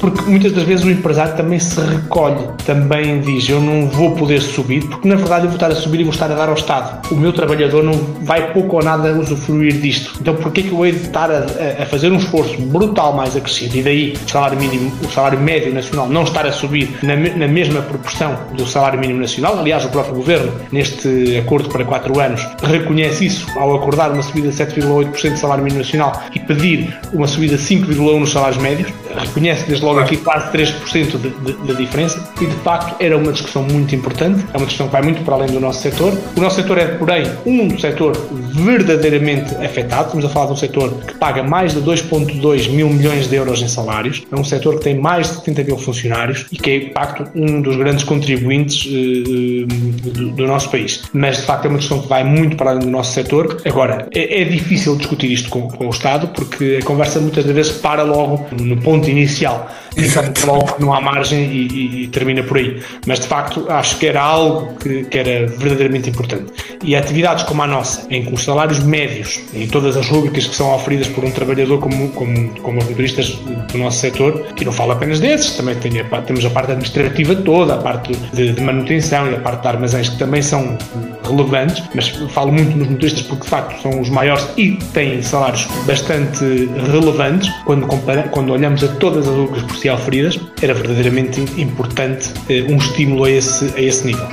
porque 0.00 0.22
muitas 0.22 0.52
das 0.52 0.64
vezes 0.64 0.84
o 0.84 0.90
empresário 0.90 1.36
também 1.36 1.58
se 1.58 1.80
recolhe, 1.80 2.48
também 2.64 3.20
diz 3.20 3.48
eu 3.48 3.60
não 3.60 3.88
vou 3.88 4.12
poder 4.14 4.40
subir, 4.40 4.84
porque 4.86 5.08
na 5.08 5.16
verdade 5.16 5.44
eu 5.44 5.48
vou 5.48 5.56
estar 5.56 5.70
a 5.70 5.74
subir 5.74 6.00
e 6.00 6.04
vou 6.04 6.12
estar 6.12 6.30
a 6.30 6.34
dar 6.34 6.48
ao 6.48 6.54
Estado. 6.54 7.08
O 7.10 7.16
meu 7.16 7.32
trabalhador 7.32 7.82
não 7.82 7.92
vai 8.22 8.52
pouco 8.52 8.76
ou 8.76 8.82
nada 8.82 9.12
usufruir 9.12 9.80
disto. 9.80 10.18
Então 10.20 10.34
porquê 10.34 10.62
que 10.62 10.72
eu 10.72 10.86
hei 10.86 10.92
de 10.92 11.06
estar 11.06 11.30
a, 11.30 11.82
a, 11.82 11.86
fazer 11.86 12.12
um 12.12 12.16
esforço 12.16 12.51
brutal 12.56 13.12
mais 13.12 13.36
acrescido 13.36 13.76
e 13.76 13.82
daí 13.82 14.14
o 14.24 14.30
salário 14.30 14.58
mínimo, 14.58 14.92
o 15.02 15.10
salário 15.10 15.40
médio 15.40 15.72
nacional 15.72 16.08
não 16.08 16.22
estar 16.24 16.46
a 16.46 16.52
subir 16.52 16.98
na, 17.02 17.16
na 17.16 17.48
mesma 17.48 17.82
proporção 17.82 18.38
do 18.52 18.66
salário 18.66 18.98
mínimo 18.98 19.20
nacional? 19.20 19.58
Aliás, 19.58 19.84
o 19.84 19.88
próprio 19.88 20.14
Governo, 20.14 20.52
neste 20.70 21.36
acordo 21.38 21.68
para 21.68 21.84
4 21.84 22.20
anos, 22.20 22.46
reconhece 22.62 23.26
isso 23.26 23.46
ao 23.58 23.74
acordar 23.74 24.10
uma 24.12 24.22
subida 24.22 24.48
de 24.48 24.54
7,8% 24.54 25.32
do 25.32 25.38
salário 25.38 25.64
mínimo 25.64 25.82
nacional 25.82 26.22
e 26.34 26.38
pedir 26.38 26.96
uma 27.12 27.26
subida 27.26 27.56
de 27.56 27.62
5,1% 27.62 28.18
nos 28.18 28.30
salários 28.30 28.60
médios. 28.60 28.92
Reconhece 29.14 29.66
desde 29.66 29.84
logo 29.84 30.00
aqui 30.00 30.16
quase 30.16 30.50
3% 30.50 31.18
de, 31.18 31.30
de, 31.30 31.52
de, 31.52 31.76
diferença 31.76 32.32
e 32.40 32.46
de 32.46 32.54
facto 32.56 32.96
era 33.02 33.16
uma 33.16 33.32
discussão 33.32 33.62
muito 33.62 33.94
importante, 33.94 34.44
é 34.52 34.56
uma 34.56 34.66
discussão 34.66 34.86
que 34.86 34.92
vai 34.92 35.02
muito 35.02 35.22
para 35.22 35.34
além 35.34 35.48
do 35.48 35.60
nosso 35.60 35.82
setor. 35.82 36.16
O 36.36 36.40
nosso 36.40 36.56
setor 36.56 36.78
é, 36.78 36.86
porém, 36.86 37.30
um 37.44 37.78
setor 37.78 38.16
verdadeiramente 38.52 39.54
afetado. 39.56 40.06
Estamos 40.06 40.24
a 40.24 40.28
falar 40.28 40.46
de 40.46 40.52
um 40.52 40.56
setor 40.56 40.94
que 41.06 41.14
paga 41.14 41.42
mais 41.42 41.74
de 41.74 41.80
2,2 41.80 42.41
mil 42.68 42.88
milhões 42.88 43.28
de 43.28 43.36
euros 43.36 43.62
em 43.62 43.68
salários, 43.68 44.22
é 44.30 44.36
um 44.36 44.44
setor 44.44 44.78
que 44.78 44.84
tem 44.84 44.98
mais 44.98 45.28
de 45.28 45.36
70 45.36 45.64
mil 45.64 45.78
funcionários 45.78 46.46
e 46.50 46.56
que 46.56 46.70
é, 46.70 46.78
de 46.80 46.92
facto, 46.92 47.30
um 47.34 47.60
dos 47.60 47.76
grandes 47.76 48.04
contribuintes 48.04 48.86
uh, 48.86 49.66
do, 49.66 50.30
do, 50.32 50.46
nosso 50.46 50.70
país. 50.70 51.02
Mas, 51.12 51.38
de 51.38 51.42
facto, 51.42 51.66
é 51.66 51.68
uma 51.68 51.78
discussão 51.78 52.02
que 52.02 52.08
vai 52.08 52.24
muito 52.24 52.56
para 52.56 52.70
além 52.70 52.82
do 52.82 52.90
nosso 52.90 53.12
setor. 53.12 53.60
Agora, 53.64 54.08
é, 54.14 54.42
é 54.42 54.44
difícil 54.44 54.96
discutir 54.96 55.32
isto 55.32 55.48
com, 55.48 55.68
com 55.68 55.86
o 55.86 55.90
Estado 55.90 56.28
porque 56.28 56.78
a 56.82 56.84
conversa 56.84 57.20
muitas 57.20 57.44
vezes 57.44 57.72
para 57.72 58.02
logo 58.02 58.46
no 58.60 58.76
ponto 58.78 59.08
inicial. 59.08 59.70
Exato. 59.96 60.46
Logo 60.46 60.76
não 60.78 60.92
há 60.92 61.00
margem 61.00 61.44
e, 61.44 61.68
e, 61.68 62.02
e, 62.02 62.08
termina 62.08 62.42
por 62.42 62.56
aí. 62.56 62.82
Mas 63.06 63.20
de 63.20 63.26
facto 63.26 63.66
acho 63.68 63.98
que 63.98 64.06
era 64.06 64.22
algo 64.22 64.74
que, 64.76 65.04
que, 65.04 65.18
era 65.18 65.46
verdadeiramente 65.46 66.10
importante. 66.10 66.52
E 66.82 66.96
atividades 66.96 67.44
como 67.44 67.62
a 67.62 67.66
nossa, 67.66 68.06
em 68.10 68.24
que 68.24 68.32
os 68.32 68.42
salários 68.42 68.80
médios, 68.80 69.40
em 69.54 69.66
todas 69.66 69.96
as 69.96 70.08
rubricas 70.08 70.46
que 70.46 70.54
são 70.54 70.74
oferidas 70.74 71.08
por 71.08 71.24
um 71.24 71.30
trabalhador 71.30 71.78
como, 71.78 72.08
como, 72.10 72.31
como 72.62 72.78
os 72.80 72.88
motoristas 72.88 73.30
do 73.72 73.78
nosso 73.78 73.98
setor, 73.98 74.46
que 74.54 74.64
não 74.64 74.72
falo 74.72 74.92
apenas 74.92 75.20
desses, 75.20 75.56
também 75.56 75.76
a, 75.76 76.22
temos 76.22 76.44
a 76.44 76.50
parte 76.50 76.72
administrativa 76.72 77.34
toda, 77.36 77.74
a 77.74 77.78
parte 77.78 78.12
de, 78.32 78.52
de 78.52 78.60
manutenção 78.60 79.30
e 79.30 79.34
a 79.34 79.40
parte 79.40 79.62
de 79.62 79.68
armazéns 79.68 80.08
que 80.08 80.18
também 80.18 80.42
são 80.42 80.76
relevantes, 81.24 81.82
mas 81.94 82.08
falo 82.08 82.52
muito 82.52 82.76
nos 82.76 82.88
motoristas 82.88 83.22
porque 83.22 83.44
de 83.44 83.48
facto 83.48 83.82
são 83.82 84.00
os 84.00 84.08
maiores 84.08 84.46
e 84.56 84.72
têm 84.92 85.22
salários 85.22 85.66
bastante 85.86 86.44
relevantes 86.90 87.50
quando, 87.64 87.86
compara, 87.86 88.24
quando 88.24 88.52
olhamos 88.52 88.82
a 88.84 88.88
todas 88.88 89.28
as 89.28 89.34
rubricas 89.34 89.62
por 89.62 89.76
si 89.76 89.88
oferidas, 89.88 90.40
era 90.60 90.74
verdadeiramente 90.74 91.40
importante 91.60 92.30
eh, 92.48 92.64
um 92.68 92.76
estímulo 92.76 93.24
a 93.24 93.30
esse, 93.30 93.72
a 93.76 93.80
esse 93.80 94.06
nível. 94.06 94.26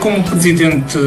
Como 0.00 0.24
presidente 0.24 0.98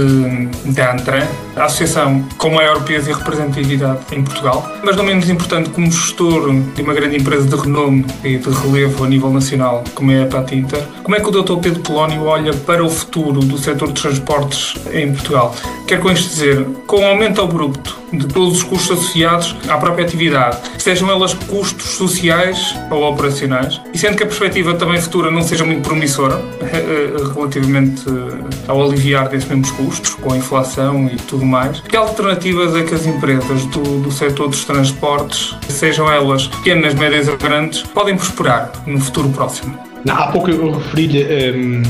da 0.66 0.92
ANTRA, 0.92 1.28
a 1.56 1.66
associação 1.66 2.24
com 2.38 2.52
maior 2.52 2.84
peso 2.84 3.10
e 3.10 3.14
representatividade 3.14 4.00
em 4.12 4.24
Portugal, 4.24 4.72
mas 4.84 4.96
não 4.96 5.04
menos 5.04 5.28
importante 5.30 5.72
como 5.72 5.92
gestor 5.92 6.54
de 6.76 6.82
uma 6.84 6.94
grande 6.94 7.18
empresa 7.18 7.48
de 7.48 7.56
renome 7.56 8.06
e 8.24 8.38
de 8.38 8.50
relevo 8.50 9.04
a 9.04 9.08
nível 9.08 9.32
nacional, 9.32 9.84
como 9.96 10.12
é 10.12 10.24
a 10.24 10.28
Pat 10.28 10.52
Inter, 10.52 10.84
como 11.02 11.16
é 11.16 11.20
que 11.20 11.28
o 11.28 11.32
Dr. 11.32 11.58
Pedro 11.58 11.82
Polónio 11.82 12.24
olha 12.26 12.54
para 12.54 12.86
o 12.86 12.90
futuro 12.90 13.40
do 13.40 13.58
setor 13.58 13.92
de 13.92 14.00
transportes 14.00 14.76
em 14.92 15.12
Portugal? 15.12 15.56
Quer 15.88 16.00
com 16.00 16.12
isto 16.12 16.30
dizer, 16.30 16.64
com 16.86 17.00
o 17.00 17.06
aumento 17.06 17.42
abrupto 17.42 18.03
de 18.18 18.28
todos 18.28 18.58
os 18.58 18.64
custos 18.64 18.92
associados 18.92 19.56
à 19.68 19.78
própria 19.78 20.06
atividade, 20.06 20.58
sejam 20.78 21.10
elas 21.10 21.34
custos 21.34 21.92
sociais 21.92 22.76
ou 22.90 23.04
operacionais, 23.04 23.82
e 23.94 23.98
sendo 23.98 24.16
que 24.18 24.24
a 24.24 24.28
perspectiva 24.28 24.74
também 24.76 25.02
futura 25.02 25.32
não 25.32 25.42
seja 25.42 25.66
muito 25.66 25.82
promissora 25.82 26.42
eh, 26.62 26.68
eh, 26.74 27.34
relativamente 27.34 28.04
eh, 28.08 28.64
ao 28.68 28.84
aliviar 28.84 29.30
desses 29.30 29.48
mesmos 29.48 29.72
custos, 29.72 30.16
com 30.16 30.34
a 30.34 30.38
inflação 30.38 31.08
e 31.08 31.16
tudo 31.16 31.46
mais, 31.46 31.80
que 31.82 31.96
alternativas 31.96 32.76
é 32.76 32.84
que 32.84 32.94
as 32.94 33.06
empresas 33.06 33.66
do, 33.66 34.02
do 34.02 34.12
setor 34.12 34.48
dos 34.48 34.64
transportes, 34.66 35.56
sejam 35.68 36.12
elas 36.12 36.48
pequenas, 36.48 36.94
médias 36.94 37.28
ou 37.28 37.38
grandes, 37.38 37.82
podem 37.82 38.16
prosperar 38.16 38.72
no 38.86 39.00
futuro 39.00 39.30
próximo? 39.30 39.93
Não, 40.06 40.16
há 40.16 40.28
pouco 40.28 40.50
eu 40.50 40.72
referi-lhe 40.72 41.24
um, 41.52 41.84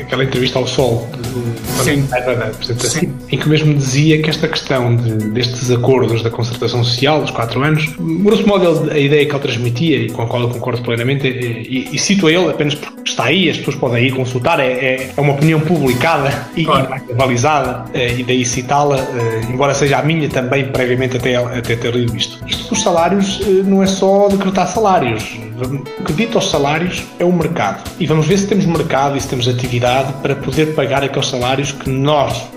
aquela 0.00 0.24
entrevista 0.24 0.58
ao 0.58 0.66
Sol 0.66 1.08
apresentação, 2.46 3.00
Sim. 3.00 3.12
em 3.30 3.38
que 3.38 3.48
mesmo 3.48 3.74
dizia 3.74 4.20
que 4.22 4.30
esta 4.30 4.48
questão 4.48 4.94
de, 4.96 5.12
destes 5.30 5.70
acordos 5.70 6.22
da 6.22 6.30
concertação 6.30 6.82
social 6.84 7.20
dos 7.20 7.30
quatro 7.30 7.62
anos, 7.62 7.86
grosso 7.98 8.46
modo 8.46 8.90
a 8.90 8.98
ideia 8.98 9.26
que 9.26 9.32
ele 9.32 9.42
transmitia 9.42 9.98
e 9.98 10.10
com 10.10 10.22
a 10.22 10.26
qual 10.26 10.42
eu 10.42 10.48
concordo 10.48 10.82
plenamente, 10.82 11.26
e, 11.26 11.88
e, 11.90 11.96
e 11.96 11.98
cito 11.98 12.26
a 12.26 12.32
ele 12.32 12.50
apenas 12.50 12.74
porque 12.74 13.10
está 13.10 13.24
aí, 13.24 13.50
as 13.50 13.58
pessoas 13.58 13.76
podem 13.76 14.06
ir 14.06 14.12
consultar, 14.12 14.60
é, 14.60 14.72
é, 14.72 15.10
é 15.16 15.20
uma 15.20 15.34
opinião 15.34 15.60
publicada 15.60 16.48
e, 16.56 16.64
claro. 16.64 17.02
e 17.08 17.14
balizada, 17.14 17.84
eh, 17.92 18.18
e 18.18 18.22
daí 18.22 18.44
citá-la, 18.44 18.98
eh, 18.98 19.40
embora 19.50 19.74
seja 19.74 19.98
a 19.98 20.02
minha 20.02 20.28
também 20.28 20.66
previamente 20.66 21.16
até, 21.16 21.36
até 21.36 21.76
ter 21.76 21.94
lido 21.94 22.16
isto. 22.16 22.38
Isto 22.46 22.70
dos 22.70 22.82
salários 22.82 23.40
eh, 23.42 23.62
não 23.64 23.82
é 23.82 23.86
só 23.86 24.28
decretar 24.28 24.68
salários 24.68 25.38
o 25.62 26.04
que 26.04 26.12
dita 26.12 26.38
aos 26.38 26.50
salários 26.50 27.04
é 27.18 27.24
o 27.24 27.32
mercado. 27.32 27.88
E 27.98 28.06
vamos 28.06 28.26
ver 28.26 28.38
se 28.38 28.46
temos 28.46 28.66
mercado 28.66 29.16
e 29.16 29.20
se 29.20 29.28
temos 29.28 29.46
atividade 29.48 30.12
para 30.22 30.34
poder 30.34 30.74
pagar 30.74 31.04
aqueles 31.04 31.28
salários 31.28 31.72
que 31.72 31.88
nós, 31.90 32.48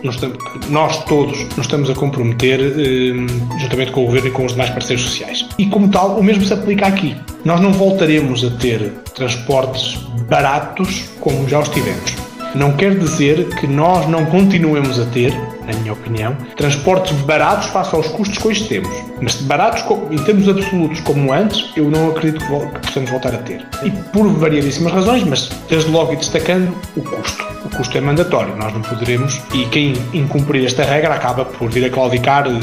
nós 0.70 1.04
todos, 1.06 1.40
nos 1.56 1.66
estamos 1.66 1.90
a 1.90 1.94
comprometer 1.94 2.60
eh, 2.60 3.60
juntamente 3.60 3.92
com 3.92 4.04
o 4.04 4.06
governo 4.06 4.30
e 4.30 4.32
com 4.32 4.46
os 4.46 4.52
demais 4.52 4.70
parceiros 4.70 5.06
sociais. 5.06 5.48
E 5.58 5.68
como 5.68 5.90
tal, 5.90 6.18
o 6.18 6.24
mesmo 6.24 6.44
se 6.44 6.54
aplica 6.54 6.88
aqui. 6.88 7.16
Nós 7.46 7.62
não 7.62 7.72
voltaremos 7.72 8.44
a 8.44 8.50
ter 8.52 8.92
transportes 9.16 9.96
baratos 10.30 11.10
como 11.20 11.48
já 11.48 11.60
os 11.60 11.70
tivemos. 11.70 12.16
Não 12.56 12.74
quer 12.74 12.98
dizer 12.98 13.48
que 13.60 13.68
nós 13.68 14.08
não 14.08 14.26
continuemos 14.26 15.00
a 15.00 15.06
ter 15.06 15.34
na 15.68 15.74
minha 15.74 15.94
opinião, 15.94 16.36
transportes 16.56 17.12
baratos 17.22 17.68
face 17.68 17.94
aos 17.94 18.08
custos 18.08 18.38
que 18.38 18.48
hoje 18.48 18.68
temos. 18.68 18.90
Mas 19.22 19.36
baratos 19.36 19.84
em 20.10 20.18
termos 20.24 20.48
absolutos 20.48 21.02
como 21.02 21.32
antes, 21.34 21.70
eu 21.76 21.92
não 21.92 22.10
acredito 22.10 22.44
que 22.46 22.80
possamos 22.80 23.10
voltar 23.10 23.36
a 23.36 23.40
ter. 23.40 23.66
E 23.84 23.92
por 23.92 24.28
variadíssimas 24.30 24.94
razões, 24.94 25.24
mas 25.24 25.50
desde 25.70 25.92
logo 25.92 26.14
e 26.14 26.16
destacando 26.16 26.74
o 26.96 27.02
custo. 27.02 27.46
O 27.66 27.70
custo 27.76 27.98
é 27.98 28.02
mandatório, 28.02 28.56
nós 28.56 28.74
não 28.74 28.82
poderemos, 28.82 29.42
e 29.54 29.66
quem 29.66 29.94
incumprir 30.14 30.66
esta 30.66 30.84
regra 30.84 31.14
acaba 31.14 31.44
por 31.44 31.70
vir 31.70 31.86
a 31.86 31.90
claudicar 31.90 32.48
eh, 32.48 32.60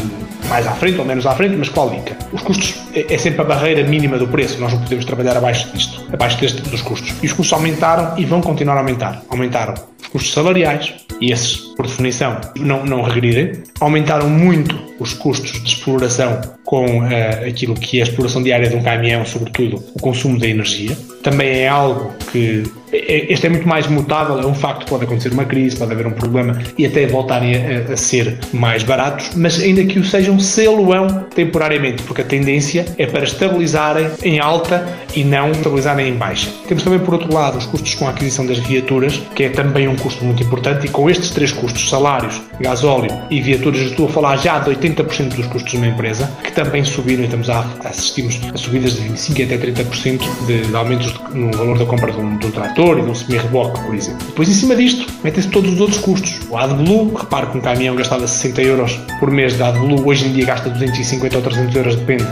mais 0.49 0.67
à 0.67 0.73
frente 0.73 0.99
ou 0.99 1.05
menos 1.05 1.27
à 1.27 1.35
frente, 1.35 1.57
mas 1.57 1.69
claudica. 1.69 2.17
Os 2.33 2.41
custos 2.41 2.75
é, 2.95 3.13
é 3.13 3.19
sempre 3.19 3.43
a 3.43 3.45
barreira 3.45 3.87
mínima 3.87 4.17
do 4.17 4.27
preço, 4.27 4.59
nós 4.59 4.73
não 4.73 4.81
podemos 4.81 5.05
trabalhar 5.05 5.37
abaixo 5.37 5.71
disto, 5.75 6.03
abaixo 6.11 6.41
deste, 6.41 6.63
dos 6.63 6.81
custos. 6.81 7.15
E 7.23 7.27
os 7.27 7.33
custos 7.33 7.53
aumentaram 7.53 8.17
e 8.17 8.25
vão 8.25 8.41
continuar 8.41 8.77
a 8.77 8.79
aumentar. 8.79 9.23
Aumentaram 9.29 9.75
custos 10.15 10.33
salariais, 10.33 10.95
e 11.21 11.33
esses, 11.33 11.57
por 11.75 11.89
definição, 11.89 12.41
não, 12.57 12.87
não 12.87 13.03
regridem. 13.03 13.65
Aumentaram 13.81 14.31
muito 14.31 14.79
os 15.01 15.13
custos 15.13 15.61
de 15.61 15.69
exploração 15.69 16.41
com 16.75 16.99
uh, 16.99 17.49
aquilo 17.49 17.73
que 17.75 17.99
é 17.99 18.03
a 18.03 18.05
exploração 18.05 18.43
diária 18.43 18.69
de 18.69 18.75
um 18.75 18.83
caminhão, 18.83 19.25
sobretudo 19.25 19.81
o 19.95 20.01
consumo 20.01 20.37
da 20.41 20.49
energia. 20.49 20.97
Também 21.23 21.61
é 21.61 21.69
algo 21.69 22.13
que 22.33 22.65
é, 22.93 23.33
este 23.33 23.47
é 23.47 23.51
muito 23.51 23.67
mais 23.67 23.87
mutável, 23.87 24.39
é 24.39 24.47
um 24.47 24.55
facto, 24.55 24.87
pode 24.87 25.05
acontecer 25.05 25.33
uma 25.33 25.45
crise, 25.45 25.77
pode 25.77 25.93
haver 25.93 26.07
um 26.07 26.13
problema 26.13 26.61
e 26.79 26.87
até 26.87 27.07
voltarem 27.07 27.55
a, 27.57 27.93
a 27.93 27.97
ser 27.97 28.39
mais 28.53 28.83
baratos, 28.83 29.31
mas 29.35 29.61
ainda 29.61 29.85
que 29.85 29.99
o 29.99 30.05
sejam, 30.05 30.39
sê-lo-ão 30.39 31.27
temporariamente, 31.35 32.03
porque 32.05 32.23
a 32.23 32.25
tendência 32.25 32.87
é 32.99 33.07
para 33.07 33.25
estabilizarem 33.25 34.09
em 34.23 34.39
alta 34.39 34.87
e 35.15 35.25
não 35.25 35.51
estabilizarem 35.51 36.09
em 36.09 36.15
baixa. 36.15 36.51
Temos 36.69 36.83
também, 36.83 36.99
por 37.01 37.15
outro 37.15 37.33
lado, 37.33 37.59
os 37.59 37.67
custos 37.67 37.95
com 37.95 38.07
a 38.07 38.11
aquisição 38.11 38.47
das 38.47 38.59
viaturas, 38.59 39.21
que 39.35 39.45
é 39.45 39.49
também 39.49 39.89
um 39.89 39.97
custo 39.97 40.25
muito 40.25 40.43
importante, 40.43 40.87
e 40.87 40.91
com 40.91 41.09
estes 41.09 41.31
três 41.31 41.53
custos, 41.53 41.89
salários, 41.89 42.41
gasóleo 42.61 43.11
e 43.31 43.41
viaturas, 43.41 43.81
estou 43.81 44.07
a 44.07 44.09
falar 44.09 44.37
já 44.37 44.59
de 44.59 44.71
80% 44.71 45.35
dos 45.35 45.47
custos 45.47 45.73
de 45.73 45.77
uma 45.79 45.87
empresa, 45.87 46.31
que 46.43 46.53
também 46.53 46.64
subiram 46.85 47.23
e 47.23 47.25
estamos 47.25 47.49
a 47.51 47.67
assistimos 47.85 48.41
a 48.53 48.57
subidas 48.57 48.95
de 48.95 49.09
25% 49.09 49.45
até 49.45 49.59
30% 49.59 50.47
de, 50.47 50.63
de 50.63 50.77
aumentos 50.77 51.15
no 51.33 51.51
valor 51.53 51.79
da 51.79 51.87
compra 51.87 52.13
de 52.13 52.19
um, 52.19 52.37
de 52.37 52.47
um 52.47 52.51
trator 52.51 52.99
e 52.99 53.03
de 53.03 53.11
um 53.11 53.15
semi-reboque, 53.15 53.81
por 53.81 53.95
exemplo. 53.95 54.27
Depois, 54.27 54.49
em 54.49 54.53
cima 54.53 54.75
disto, 54.75 55.13
metem-se 55.23 55.49
todos 55.49 55.73
os 55.73 55.81
outros 55.81 55.99
custos. 56.01 56.41
O 56.49 56.57
AdBlue, 56.57 57.15
repare 57.15 57.47
que 57.47 57.59
um 57.59 57.61
caminhão 57.61 57.95
gastava 57.97 58.27
60 58.27 58.63
euros 58.63 59.01
por 59.21 59.31
mês 59.31 59.57
de 59.57 59.63
AdBlue, 59.63 60.03
hoje 60.05 60.27
em 60.27 60.33
dia 60.33 60.47
gasta 60.47 60.71
250 60.71 61.37
ou 61.37 61.43
300 61.43 61.77
euros, 61.77 61.97
depende 61.97 62.25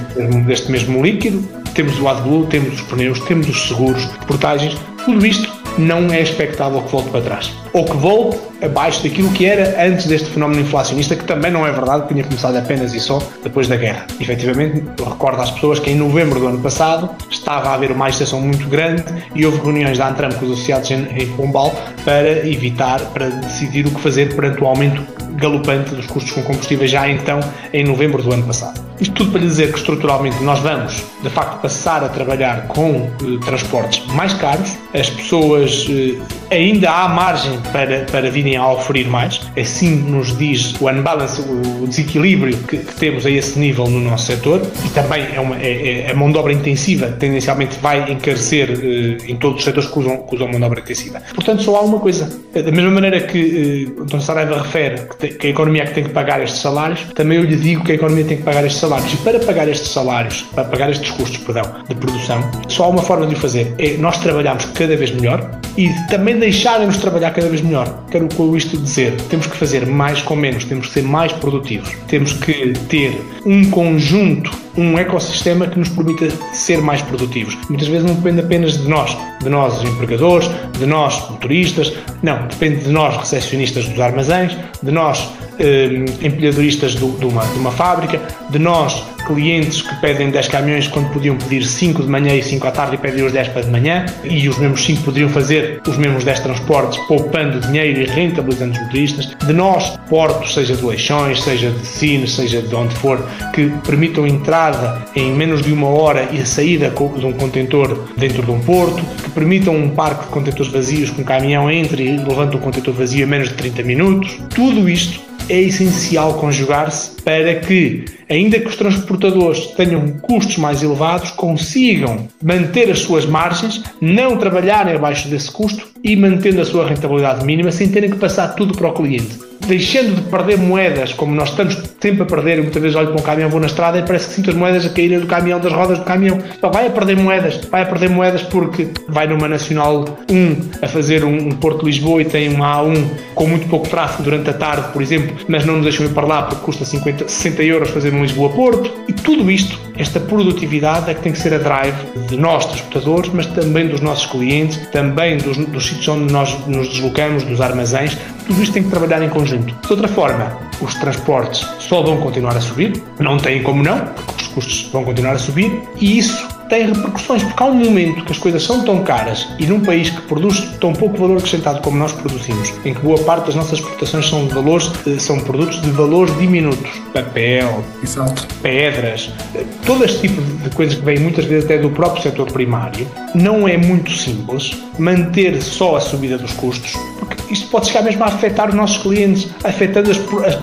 deste 0.47 0.71
mesmo 0.71 1.03
líquido. 1.03 1.47
Temos 1.75 1.99
o 1.99 2.09
AdBlue, 2.09 2.47
temos 2.47 2.75
os 2.75 2.81
pneus, 2.83 3.21
temos 3.21 3.49
os 3.49 3.69
seguros, 3.69 4.05
portagens, 4.27 4.77
tudo 5.05 5.25
isto 5.27 5.51
não 5.79 6.13
é 6.13 6.21
expectável 6.21 6.83
que 6.83 6.93
volte 6.93 7.11
para 7.11 7.23
trás. 7.23 7.62
Ou 7.73 7.85
que 7.85 7.97
volte 7.97 8.39
abaixo 8.63 9.03
daquilo 9.03 9.31
que 9.33 9.47
era 9.47 9.85
antes 9.85 10.07
deste 10.07 10.31
fenómeno 10.31 10.61
inflacionista, 10.61 11.17
que 11.17 11.25
também 11.25 11.51
não 11.51 11.67
é 11.67 11.73
verdade, 11.73 12.09
tinha 12.09 12.23
começado 12.23 12.57
apenas 12.57 12.95
e 12.95 13.01
só 13.01 13.21
depois 13.43 13.67
da 13.67 13.77
guerra. 13.77 14.07
Efetivamente, 14.21 14.85
eu 14.99 15.05
recordo 15.05 15.41
às 15.41 15.51
pessoas 15.51 15.79
que 15.79 15.91
em 15.91 15.97
novembro 15.97 16.39
do 16.39 16.47
ano 16.47 16.61
passado 16.61 17.11
estava 17.31 17.71
a 17.71 17.75
haver 17.75 17.91
uma 17.91 18.07
agitação 18.07 18.41
muito 18.41 18.69
grande 18.69 19.05
e 19.35 19.45
houve 19.45 19.59
reuniões 19.59 19.99
da 19.99 20.09
Antram 20.09 20.31
com 20.33 20.47
os 20.47 20.53
associados 20.53 20.91
em, 20.91 21.33
Pombal 21.37 21.75
para 22.05 22.47
evitar, 22.47 23.01
para 23.07 23.31
decidir 23.31 23.87
o 23.87 23.91
que 23.91 24.01
fazer 24.01 24.35
perante 24.35 24.63
o 24.63 24.67
aumento 24.67 25.03
galopante 25.37 25.95
dos 25.95 26.07
custos 26.07 26.33
com 26.33 26.43
combustíveis 26.43 26.91
já 26.91 27.09
então 27.09 27.41
em 27.73 27.85
novembro 27.85 28.23
do 28.23 28.33
ano 28.33 28.45
passado. 28.45 28.81
Isto 29.01 29.15
tudo 29.15 29.33
para 29.33 29.41
dizer 29.41 29.73
que 29.73 29.79
estruturalmente 29.79 30.43
nós 30.45 30.61
vamos, 30.61 31.03
de 31.23 31.31
facto, 31.31 31.61
passar 31.61 32.05
a 32.05 32.09
trabalhar 32.09 32.69
com 32.69 33.11
eh, 33.23 33.45
transportes 33.45 34.07
mais 34.13 34.33
caros, 34.35 34.77
as 34.95 35.11
pessoas 35.11 35.89
eh, 35.91 36.55
ainda 36.55 36.91
há 36.91 37.09
margem 37.09 37.59
para, 37.71 38.05
para 38.11 38.31
virem 38.31 38.57
a 38.57 38.73
oferir 38.73 39.07
mais, 39.09 39.41
assim 39.57 39.97
nos 39.97 40.37
diz 40.37 40.75
o 40.81 40.89
unbalance, 40.89 41.41
o 41.43 41.87
desequilíbrio 41.87 42.57
que, 42.59 42.79
que 42.79 42.95
temos 42.95 43.27
a 43.27 43.31
esse 43.31 43.59
nível 43.59 43.87
no 43.87 44.01
nosso 44.01 44.27
setor 44.27 44.63
e 44.85 44.89
também 44.91 45.27
é 45.35 45.41
uma, 45.41 45.57
é, 45.57 46.07
é 46.07 46.11
a 46.11 46.15
mão 46.15 46.31
de 46.31 46.39
obra 46.39 46.53
intensiva 46.53 47.13
tendencialmente 47.19 47.79
vai 47.81 48.11
encarecer 48.11 48.71
eh, 48.71 49.31
em 49.31 49.37
todos 49.37 49.59
os 49.59 49.65
setores 49.65 49.89
que 49.89 49.99
usam, 49.99 50.19
que 50.19 50.35
usam 50.35 50.49
mão 50.49 50.59
de 50.59 50.65
obra 50.65 50.81
intensiva. 50.81 51.23
Portanto, 51.35 51.63
só 51.63 51.77
há 51.77 51.81
uma 51.81 51.99
coisa. 51.99 52.29
Da 52.53 52.71
mesma 52.71 52.91
maneira 52.91 53.21
que 53.21 53.87
eh, 53.97 54.03
António 54.03 54.25
Saraiva 54.25 54.63
refere 54.63 55.03
que, 55.19 55.29
que 55.29 55.47
a 55.47 55.51
economia 55.51 55.83
é 55.83 55.87
que 55.87 55.95
tem 55.95 56.05
que 56.05 56.11
pagar 56.11 56.43
estes 56.43 56.61
salários, 56.61 57.01
também 57.15 57.39
eu 57.39 57.45
lhe 57.45 57.57
digo 57.57 57.85
que 57.85 57.93
a 57.93 57.95
economia 57.95 58.25
tem 58.25 58.37
que 58.37 58.43
pagar 58.43 58.65
estes 58.65 58.81
salários. 58.81 59.13
E 59.13 59.17
para 59.19 59.39
pagar 59.41 59.69
estes 59.69 59.91
salários, 59.91 60.43
para 60.55 60.65
pagar 60.65 60.91
estes 60.91 61.11
custos, 61.11 61.39
perdão, 61.39 61.63
de 61.89 61.95
produção, 61.95 62.41
só 62.69 62.85
há 62.85 62.89
uma 62.89 63.03
forma 63.03 63.27
de 63.27 63.35
o 63.35 63.39
fazer. 63.39 63.75
É 63.79 63.97
nós 63.97 64.19
trabalharmos 64.19 64.65
cada 64.67 64.97
vez 64.97 65.11
melhor 65.11 65.51
e 65.77 65.91
também 66.09 66.39
deixarem-nos 66.39 66.99
trabalhar 66.99 67.31
cada 67.31 67.49
vez 67.49 67.52
melhor. 67.61 68.05
Quero 68.11 68.29
com 68.35 68.57
isto 68.57 68.77
dizer, 68.77 69.21
temos 69.23 69.47
que 69.47 69.57
fazer 69.57 69.87
mais 69.87 70.23
com 70.23 70.37
menos, 70.37 70.65
temos 70.65 70.87
que 70.89 70.95
ser 70.95 71.03
mais 71.03 71.33
produtivos, 71.33 71.91
temos 72.09 72.33
que 72.33 72.73
ter 72.89 73.21
um 73.45 73.69
conjunto, 73.71 74.51
um 74.77 74.99
ecossistema 74.99 75.67
que 75.67 75.79
nos 75.79 75.89
permita 75.89 76.31
ser 76.53 76.81
mais 76.81 77.03
produtivos. 77.03 77.57
Muitas 77.69 77.89
vezes 77.89 78.07
não 78.07 78.15
depende 78.15 78.41
apenas 78.41 78.79
de 78.79 78.89
nós, 78.89 79.17
de 79.43 79.49
nós 79.49 79.83
empregadores, 79.83 80.51
de 80.79 80.87
nós 80.87 81.31
motoristas, 81.31 81.93
não, 82.23 82.47
depende 82.47 82.85
de 82.85 82.91
nós 82.91 83.17
recepcionistas 83.17 83.87
dos 83.89 84.01
armazéns, 84.01 84.57
de 84.83 84.91
nós 84.91 85.29
eh, 85.63 86.05
empilhadoristas 86.21 86.95
do, 86.97 87.17
de, 87.19 87.25
uma, 87.25 87.45
de 87.47 87.59
uma 87.59 87.71
fábrica, 87.71 88.21
de 88.51 88.59
nós 88.59 89.05
clientes 89.27 89.83
que 89.83 89.95
pedem 90.01 90.31
10 90.31 90.49
caminhões 90.49 90.89
quando 90.89 91.13
podiam 91.13 91.37
pedir 91.37 91.65
5 91.65 92.03
de 92.03 92.09
manhã 92.09 92.35
e 92.35 92.43
5 92.43 92.67
à 92.67 92.71
tarde 92.71 92.97
e 92.97 92.99
pedem 92.99 93.25
os 93.25 93.33
10 93.33 93.49
para 93.49 93.63
de 93.63 93.71
manhã, 93.71 94.07
e 94.25 94.49
os 94.49 94.59
mesmos 94.59 94.85
5 94.85 95.03
poderiam 95.03 95.29
fazer 95.29 95.81
os 95.87 95.97
mesmos 95.97 96.25
10 96.25 96.41
transportes, 96.41 96.99
poupando 97.07 97.61
dinheiro 97.61 98.01
e 98.01 98.07
rentabilizando 98.07 98.73
os 98.73 98.81
motoristas. 98.81 99.37
De 99.47 99.53
nós, 99.53 99.97
portos, 100.09 100.55
seja 100.55 100.75
de 100.75 100.85
Leixões, 100.85 101.43
seja 101.43 101.71
de 101.71 101.87
Sines, 101.87 102.33
seja 102.33 102.61
de 102.61 102.75
onde 102.75 102.95
for, 102.97 103.25
que 103.55 103.69
permitam 103.87 104.27
entrada 104.27 105.05
em 105.15 105.33
menos 105.33 105.63
de 105.63 105.73
uma 105.73 105.89
hora 105.89 106.29
e 106.33 106.41
a 106.41 106.47
saída 106.47 106.91
de 106.91 107.27
um 107.27 107.33
contentor 107.33 108.09
dentro 108.17 108.43
de 108.43 108.51
um 108.51 108.61
porto, 108.61 109.03
que 109.23 109.31
permitam 109.31 109.75
um 109.75 109.91
parque 109.91 110.25
de 110.25 110.31
contentores 110.31 110.73
vazios 110.73 111.11
que 111.11 111.21
um 111.21 111.25
caminhão 111.25 111.71
entre 111.71 112.03
e 112.03 112.17
levanta 112.17 112.57
um 112.57 112.61
contentor 112.61 112.95
vazio 112.95 113.25
em 113.25 113.29
menos 113.29 113.49
de 113.49 113.55
30 113.55 113.83
minutos. 113.83 114.39
Tudo 114.55 114.89
isto 114.89 115.32
é 115.49 115.61
essencial 115.61 116.35
conjugar-se 116.35 117.11
para 117.23 117.57
que, 117.57 118.05
ainda 118.29 118.59
que 118.59 118.69
os 118.69 118.77
transportadores 118.77 119.67
tenham 119.69 120.09
custos 120.21 120.57
mais 120.57 120.83
elevados, 120.83 121.31
consigam 121.31 122.29
manter 122.43 122.91
as 122.91 123.01
suas 123.01 123.27
margens, 123.27 123.83
não 124.01 124.37
trabalharem 124.37 124.95
abaixo 124.95 125.29
desse 125.29 125.51
custo 125.51 125.89
e 126.03 126.17
mantendo 126.17 126.61
a 126.61 126.65
sua 126.65 126.87
rentabilidade 126.87 127.45
mínima 127.45 127.71
sem 127.71 127.89
terem 127.89 128.11
que 128.11 128.19
passar 128.19 128.49
tudo 128.55 128.75
para 128.75 128.89
o 128.89 128.93
cliente 128.93 129.52
deixando 129.67 130.17
de 130.17 130.23
perder 130.23 130.59
moedas, 130.59 131.13
como 131.13 131.35
nós 131.35 131.51
estamos 131.51 131.79
sempre 132.01 132.23
a 132.23 132.27
perder, 132.27 132.59
e 132.59 132.63
muitas 132.63 132.83
vezes 132.83 132.97
olho 132.97 133.09
para 133.09 133.21
um 133.21 133.25
caminhão, 133.25 133.51
vou 133.51 133.61
na 133.61 133.67
estrada 133.67 133.99
e 133.99 134.03
parece 134.03 134.29
que 134.29 134.35
sinto 134.35 134.51
as 134.51 134.57
moedas 134.57 134.85
a 134.85 134.89
caírem 134.89 135.21
do 135.21 135.27
caminhão, 135.27 135.61
das 135.61 135.73
rodas 135.73 135.99
do 135.99 136.05
caminhão. 136.05 136.39
Então 136.57 136.71
vai 136.71 136.87
a 136.87 136.91
perder 136.91 137.17
moedas, 137.17 137.57
vai 137.71 137.83
a 137.83 137.87
perder 137.87 138.11
moedas 138.11 138.43
porque 138.43 138.89
vai 139.09 139.27
numa 139.27 139.49
Nacional 139.49 140.05
1 140.31 140.71
a 140.83 140.89
fazer 140.89 141.25
um, 141.25 141.49
um 141.49 141.51
Porto 141.51 141.87
Lisboa 141.87 142.23
e 142.23 142.25
tem 142.25 142.49
uma 142.49 142.79
A1 142.79 143.05
com 143.35 143.47
muito 143.47 143.69
pouco 143.69 143.89
tráfego 143.89 144.23
durante 144.25 144.51
a 144.51 144.53
tarde, 144.53 144.93
por 144.93 145.03
exemplo, 145.03 145.37
mas 145.49 145.65
não 145.65 145.75
nos 145.75 145.85
deixam 145.85 146.07
ir 146.07 146.11
para 146.11 146.27
lá 146.27 146.43
porque 146.43 146.65
custa 146.65 146.85
50, 146.85 147.29
60 147.29 147.63
euros 147.63 147.91
fazer 147.91 148.13
um 148.13 148.23
Lisboa-Porto. 148.23 148.91
E 149.09 149.13
tudo 149.13 149.51
isto, 149.51 149.79
esta 149.97 150.19
produtividade 150.19 151.11
é 151.11 151.15
que 151.15 151.21
tem 151.21 151.33
que 151.33 151.39
ser 151.39 151.55
a 151.55 151.59
drive 151.59 151.97
de 152.29 152.37
nós, 152.37 152.67
transportadores, 152.67 153.31
mas 153.33 153.47
também 153.47 153.87
dos 153.89 154.01
nossos 154.01 154.27
clientes, 154.27 154.79
também 154.89 155.37
dos, 155.37 155.57
dos 155.57 155.87
sítios 155.87 156.09
onde 156.09 156.33
nós 156.33 156.57
nos 156.67 156.89
deslocamos, 156.89 157.45
dos 157.45 157.61
armazéns, 157.61 158.17
tudo 158.47 158.63
isto 158.63 158.73
tem 158.73 158.83
que 158.83 158.91
trabalhar 158.91 159.23
em 159.23 159.29
conjunto. 159.29 159.75
De 159.75 159.93
outra 159.93 160.09
forma, 160.09 160.57
os 160.81 160.95
transportes 160.95 161.67
só 161.79 162.03
vão 162.03 162.19
continuar 162.19 162.57
a 162.57 162.61
subir, 162.61 163.03
não 163.19 163.39
têm 163.39 163.63
como 163.63 163.83
não, 163.83 163.99
porque 163.99 164.43
os 164.43 164.49
custos 164.49 164.91
vão 164.93 165.05
continuar 165.05 165.33
a 165.33 165.39
subir, 165.39 165.83
e 166.01 166.19
isso 166.19 166.49
tem 166.73 166.87
repercussões, 166.87 167.43
porque 167.43 167.63
há 167.63 167.67
um 167.67 167.75
momento 167.75 168.25
que 168.25 168.33
as 168.33 168.39
coisas 168.39 168.63
são 168.63 168.83
tão 168.83 169.05
caras 169.05 169.47
e 169.59 169.67
num 169.67 169.81
país 169.81 170.09
que 170.09 170.23
produz 170.23 170.59
tão 170.81 170.95
pouco 170.95 171.19
valor 171.19 171.37
acrescentado 171.37 171.83
como 171.83 171.99
nós 171.99 172.13
produzimos, 172.13 172.73
em 172.83 172.95
que 172.95 173.01
boa 173.01 173.19
parte 173.19 173.45
das 173.45 173.55
nossas 173.55 173.79
exportações 173.79 174.27
são 174.27 174.47
de 174.47 174.55
valores, 174.55 174.91
eh, 175.07 175.19
são 175.19 175.39
produtos 175.41 175.83
de 175.83 175.91
valores 175.91 176.35
diminutos, 176.39 176.91
papel, 177.13 177.85
Exato. 178.03 178.47
pedras, 178.63 179.31
eh, 179.55 179.65
todo 179.85 180.03
este 180.03 180.23
tipo 180.23 180.41
de 180.41 180.71
coisas 180.71 180.95
que 180.95 181.05
vêm 181.05 181.19
muitas 181.19 181.45
vezes 181.45 181.67
até 181.67 181.77
do 181.77 181.91
próprio 181.91 182.23
setor 182.23 182.51
primário, 182.51 183.07
não 183.35 183.69
é 183.69 183.77
muito 183.77 184.11
simples 184.11 184.73
manter 184.99 185.61
só 185.63 185.97
a 185.97 186.01
subida 186.01 186.39
dos 186.39 186.53
custos, 186.53 186.93
porque 187.19 187.53
isto 187.53 187.69
pode 187.69 187.89
chegar 187.89 188.03
mesmo 188.03 188.23
a 188.25 188.27
afetar 188.27 188.69
os 188.69 188.75
nossos 188.75 188.99
clientes, 188.99 189.49
afetando 189.65 190.11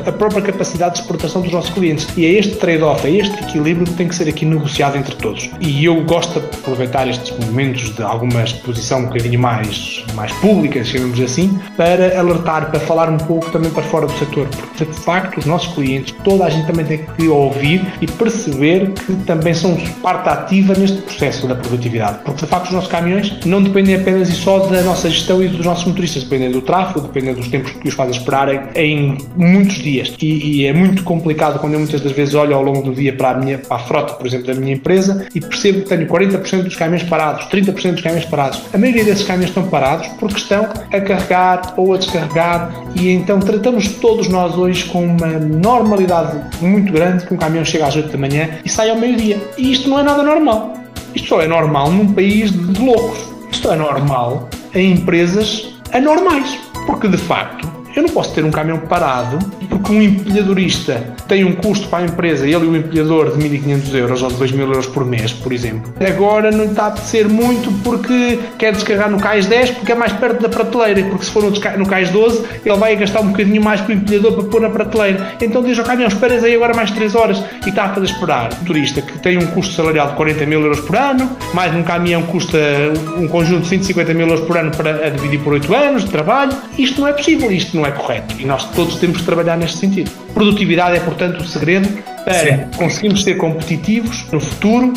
a 0.05 0.11
própria 0.11 0.41
capacidade 0.41 0.95
de 0.95 1.01
exportação 1.01 1.41
dos 1.41 1.51
nossos 1.51 1.69
clientes. 1.69 2.07
E 2.17 2.25
é 2.25 2.29
este 2.31 2.55
trade-off, 2.55 3.07
é 3.07 3.11
este 3.11 3.35
equilíbrio 3.43 3.85
que 3.85 3.93
tem 3.93 4.07
que 4.07 4.15
ser 4.15 4.27
aqui 4.27 4.45
negociado 4.45 4.97
entre 4.97 5.15
todos. 5.15 5.49
E 5.59 5.85
eu 5.85 6.03
gosto 6.03 6.39
de 6.39 6.45
aproveitar 6.45 7.07
estes 7.07 7.37
momentos 7.45 7.95
de 7.95 8.01
alguma 8.01 8.43
exposição 8.43 8.99
um 8.99 9.05
bocadinho 9.05 9.39
mais, 9.39 10.03
mais 10.15 10.31
pública, 10.33 10.83
chamemos 10.83 11.19
assim, 11.19 11.59
para 11.77 12.19
alertar, 12.19 12.69
para 12.69 12.79
falar 12.79 13.09
um 13.09 13.17
pouco 13.17 13.49
também 13.51 13.71
para 13.71 13.83
fora 13.83 14.07
do 14.07 14.17
setor, 14.17 14.47
porque 14.47 14.85
de 14.85 14.99
facto 14.99 15.37
os 15.37 15.45
nossos 15.45 15.73
clientes, 15.73 16.13
toda 16.23 16.45
a 16.45 16.49
gente 16.49 16.67
também 16.67 16.85
tem 16.85 17.05
que 17.05 17.27
ouvir 17.27 17.85
e 18.01 18.07
perceber 18.07 18.91
que 18.91 19.13
também 19.25 19.53
são 19.53 19.77
parte 20.01 20.29
ativa 20.29 20.73
neste 20.73 20.97
processo 21.01 21.47
da 21.47 21.55
produtividade, 21.55 22.19
porque 22.25 22.41
de 22.41 22.47
facto 22.47 22.65
os 22.67 22.71
nossos 22.71 22.89
caminhões 22.89 23.33
não 23.45 23.61
dependem 23.61 23.95
apenas 23.95 24.18
e 24.27 24.33
só 24.33 24.59
da 24.59 24.81
nossa 24.81 25.09
gestão 25.09 25.41
e 25.43 25.47
dos 25.47 25.65
nossos 25.65 25.85
motoristas, 25.85 26.23
dependem 26.23 26.51
do 26.51 26.61
tráfego 26.61 27.01
dependendo 27.01 27.39
dos 27.39 27.47
tempos 27.47 27.71
que 27.71 27.87
os 27.87 27.93
faz 27.93 28.11
esperarem, 28.11 28.61
em 28.75 29.17
muitos 29.35 29.75
dias. 29.75 30.13
E, 30.21 30.61
e, 30.61 30.65
é 30.65 30.73
muito 30.73 31.03
complicado 31.03 31.59
quando 31.59 31.73
eu 31.73 31.79
muitas 31.79 32.01
das 32.01 32.11
vezes 32.11 32.33
olho 32.33 32.55
ao 32.55 32.63
longo 32.63 32.81
do 32.81 32.93
dia 32.93 33.13
para 33.13 33.31
a, 33.31 33.33
minha, 33.35 33.57
para 33.57 33.77
a 33.77 33.79
frota, 33.79 34.13
por 34.13 34.25
exemplo, 34.25 34.47
da 34.47 34.53
minha 34.53 34.73
empresa 34.73 35.27
e 35.33 35.39
percebo 35.39 35.81
que 35.81 35.89
tenho 35.89 36.07
40% 36.07 36.63
dos 36.63 36.75
caminhões 36.75 37.03
parados, 37.03 37.45
30% 37.45 37.93
dos 37.93 38.01
caminhões 38.01 38.25
parados. 38.25 38.61
A 38.73 38.77
maioria 38.77 39.03
desses 39.03 39.25
caminhões 39.25 39.49
estão 39.49 39.67
parados 39.67 40.07
porque 40.19 40.37
estão 40.37 40.67
a 40.91 41.01
carregar 41.01 41.73
ou 41.77 41.93
a 41.93 41.97
descarregar 41.97 42.71
e 42.95 43.09
então 43.09 43.39
tratamos 43.39 43.87
todos 43.95 44.27
nós 44.27 44.55
hoje 44.57 44.85
com 44.85 45.05
uma 45.05 45.27
normalidade 45.27 46.39
muito 46.61 46.91
grande 46.91 47.25
que 47.25 47.33
um 47.33 47.37
caminhão 47.37 47.65
chega 47.65 47.87
às 47.87 47.95
8 47.95 48.09
da 48.09 48.17
manhã 48.17 48.49
e 48.63 48.69
sai 48.69 48.89
ao 48.89 48.97
meio-dia. 48.97 49.37
E 49.57 49.71
isto 49.71 49.89
não 49.89 49.99
é 49.99 50.03
nada 50.03 50.23
normal. 50.23 50.73
Isto 51.13 51.29
só 51.29 51.41
é 51.41 51.47
normal 51.47 51.91
num 51.91 52.13
país 52.13 52.51
de 52.51 52.81
loucos. 52.81 53.28
Isto 53.51 53.71
é 53.71 53.75
normal 53.75 54.49
em 54.73 54.91
empresas 54.93 55.73
anormais. 55.93 56.57
Porque 56.85 57.07
de 57.07 57.17
facto 57.17 57.78
eu 57.99 58.03
não 58.03 58.09
posso 58.09 58.33
ter 58.33 58.43
um 58.43 58.51
caminhão 58.51 58.79
parado 58.79 59.37
porque 59.67 59.91
um 59.91 60.01
empilhadorista 60.01 61.03
tem 61.27 61.43
um 61.43 61.53
custo 61.53 61.87
para 61.89 61.99
a 61.99 62.05
empresa, 62.05 62.45
ele 62.45 62.65
e 62.65 62.67
o 62.67 62.75
empilhador 62.75 63.37
de 63.37 63.49
1.500 63.49 63.93
euros 63.93 64.21
ou 64.23 64.29
de 64.29 64.35
2.000 64.35 64.59
euros 64.59 64.87
por 64.87 65.05
mês, 65.05 65.33
por 65.33 65.51
exemplo. 65.51 65.93
Agora 66.05 66.49
não 66.49 66.65
está 66.65 66.85
a 66.85 66.87
apetecer 66.87 67.27
muito 67.27 67.71
porque 67.83 68.39
quer 68.57 68.71
descarregar 68.73 69.11
no 69.11 69.19
cais 69.19 69.45
10 69.45 69.71
porque 69.71 69.91
é 69.91 69.95
mais 69.95 70.13
perto 70.13 70.41
da 70.41 70.49
prateleira, 70.49 71.03
porque 71.09 71.25
se 71.25 71.31
for 71.31 71.43
no 71.43 71.85
cais 71.85 72.09
12 72.09 72.43
ele 72.65 72.77
vai 72.77 72.95
gastar 72.95 73.21
um 73.21 73.27
bocadinho 73.27 73.61
mais 73.61 73.81
para 73.81 73.91
o 73.91 73.95
empilhador 73.95 74.33
para 74.33 74.43
pôr 74.43 74.61
na 74.61 74.69
prateleira. 74.69 75.33
Então 75.41 75.61
diz 75.61 75.77
ao 75.77 75.85
caminhão, 75.85 76.07
esperas 76.07 76.43
aí 76.43 76.55
agora 76.55 76.73
mais 76.73 76.91
3 76.91 77.15
horas 77.15 77.43
e 77.65 77.69
está 77.69 77.85
a 77.85 77.89
fazer 77.93 78.05
esperar. 78.05 78.51
O 78.61 78.65
turista 78.65 79.01
que 79.01 79.19
tem 79.19 79.37
um 79.37 79.45
custo 79.47 79.73
salarial 79.73 80.09
de 80.09 80.13
40 80.15 80.45
mil 80.45 80.61
euros 80.61 80.79
por 80.81 80.95
ano, 80.95 81.29
mais 81.53 81.75
um 81.75 81.83
caminhão 81.83 82.23
custa 82.23 82.57
um 83.17 83.27
conjunto 83.27 83.63
de 83.63 83.67
150 83.67 84.13
mil 84.13 84.27
euros 84.27 84.45
por 84.45 84.57
ano 84.57 84.71
para 84.71 85.09
dividir 85.11 85.39
por 85.41 85.53
8 85.53 85.75
anos 85.75 86.05
de 86.05 86.11
trabalho, 86.11 86.53
isto 86.77 87.01
não 87.01 87.07
é 87.07 87.13
possível, 87.13 87.51
isto 87.51 87.75
não 87.75 87.85
é 87.85 87.88
correto. 87.91 88.35
E 88.39 88.45
nós 88.45 88.65
todos 88.71 88.95
temos 88.97 89.17
que 89.17 89.23
trabalhar 89.23 89.57
neste 89.57 89.77
sentido. 89.77 90.11
Produtividade 90.33 90.97
é, 90.97 90.99
portanto, 90.99 91.41
o 91.41 91.45
segredo 91.45 91.87
para 92.23 92.33
Sim. 92.33 92.77
conseguirmos 92.77 93.23
ser 93.23 93.35
competitivos 93.37 94.25
no 94.31 94.39
futuro, 94.39 94.93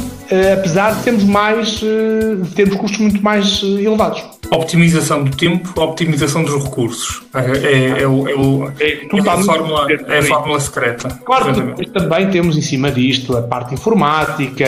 apesar 0.55 0.95
de 0.95 1.03
termos 1.03 1.25
mais, 1.25 1.81
eh, 1.83 2.37
de 2.43 2.51
termos 2.51 2.77
custos 2.77 3.01
muito 3.01 3.23
mais 3.23 3.61
eh, 3.63 3.83
elevados. 3.83 4.23
Optimização 4.51 5.25
do 5.25 5.35
tempo, 5.35 5.81
optimização 5.81 6.45
dos 6.45 6.63
recursos. 6.63 7.23
É, 7.35 7.39
é, 7.39 7.73
é, 7.73 8.03
é, 8.03 8.07
o, 8.07 8.69
é, 8.79 9.07
é 9.07 9.31
a, 9.31 9.39
fórmula, 9.39 9.87
é 9.91 10.19
a 10.19 10.23
fórmula 10.23 10.61
secreta. 10.61 11.09
Claro 11.25 11.75
que 11.75 11.89
também 11.91 12.29
temos 12.31 12.57
em 12.57 12.61
cima 12.61 12.91
disto 12.91 13.37
a 13.37 13.43
parte 13.43 13.73
informática. 13.73 14.67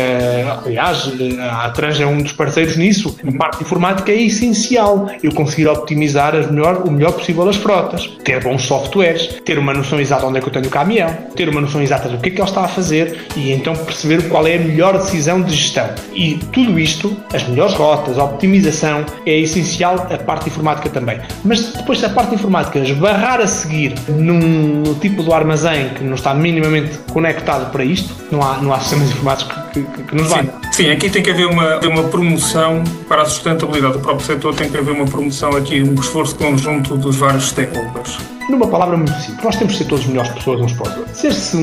Aliás, 0.64 1.11
a 1.40 1.68
Trans 1.70 2.00
é 2.00 2.07
um 2.07 2.22
dos 2.22 2.33
parceiros 2.33 2.77
nisso. 2.77 3.14
A 3.27 3.37
parte 3.37 3.62
informática 3.62 4.11
é 4.11 4.22
essencial. 4.22 5.11
Eu 5.22 5.33
conseguir 5.35 5.68
optimizar 5.68 6.35
melhor, 6.50 6.83
o 6.87 6.90
melhor 6.90 7.12
possível 7.12 7.46
as 7.46 7.57
frotas. 7.57 8.07
Ter 8.24 8.42
bons 8.42 8.62
softwares, 8.62 9.40
ter 9.44 9.59
uma 9.59 9.74
noção 9.74 10.00
exata 10.00 10.27
onde 10.27 10.38
é 10.38 10.40
que 10.40 10.48
eu 10.48 10.53
tenho 10.53 10.66
o 10.66 10.70
caminhão, 10.70 11.11
ter 11.37 11.48
uma 11.48 11.61
noção 11.61 11.83
exata 11.83 12.09
do 12.09 12.18
que 12.18 12.31
é 12.31 12.33
que 12.33 12.40
ele 12.40 12.48
está 12.48 12.64
a 12.64 12.68
fazer 12.68 13.27
e 13.37 13.53
então 13.53 13.74
perceber 13.77 14.29
qual 14.29 14.46
é 14.46 14.57
a 14.57 14.59
melhor 14.59 14.96
decisão 14.96 15.42
de 15.42 15.54
gestão. 15.55 15.88
E 16.12 16.35
tudo 16.53 16.79
isto, 16.79 17.17
as 17.33 17.47
melhores 17.49 17.75
rotas, 17.75 18.19
a 18.19 18.25
optimização, 18.25 19.05
é 19.27 19.38
essencial 19.38 20.07
a 20.11 20.19
parte 20.19 20.49
informática 20.49 20.88
também. 20.90 21.21
Mas 21.45 21.73
depois 21.73 21.99
se 21.99 22.07
a 22.07 22.11
parte 22.11 22.35
informática 22.35 22.79
esbarrar 22.79 23.40
a 23.40 23.47
seguir 23.47 23.95
num 24.09 24.95
tipo 25.01 25.23
do 25.23 25.33
armazém 25.33 25.90
que 25.90 26.05
não 26.05 26.14
está 26.14 26.35
minimamente 26.35 26.99
conectado 27.12 27.71
para 27.71 27.85
isto, 27.85 28.14
não 28.31 28.43
há, 28.43 28.59
não 28.59 28.73
há 28.73 28.81
sistemas 28.81 29.11
informáticos 29.11 29.57
que, 29.73 29.83
que, 29.83 30.03
que 30.03 30.14
nos 30.14 30.29
valham. 30.29 30.53
Sim, 30.73 30.90
aqui 30.90 31.09
tem 31.09 31.23
que 31.23 31.31
haver 31.31 31.47
uma, 31.47 31.79
uma 31.79 32.05
promoção 32.05 32.83
para 33.09 33.23
a 33.23 33.25
sustentabilidade 33.25 33.95
do 33.95 34.01
próprio 34.01 34.27
setor, 34.27 34.55
tem 34.55 34.69
que 34.69 34.77
haver 34.77 34.93
uma 34.93 35.07
promoção 35.07 35.51
aqui, 35.57 35.83
um 35.83 35.95
esforço 35.95 36.35
conjunto 36.37 36.97
dos 36.97 37.17
vários 37.17 37.49
stakeholders. 37.49 38.19
Numa 38.48 38.66
palavra 38.66 38.96
muito 38.96 39.14
simples, 39.20 39.42
nós 39.42 39.57
temos 39.57 39.72
de 39.72 39.78
ser 39.78 39.85
todos 39.87 40.07
melhores 40.07 40.30
pessoas 40.33 40.61
uns 40.61 40.72
para 40.74 40.90
os 40.90 40.96
outros. 40.98 41.16
Ser-se 41.16 41.57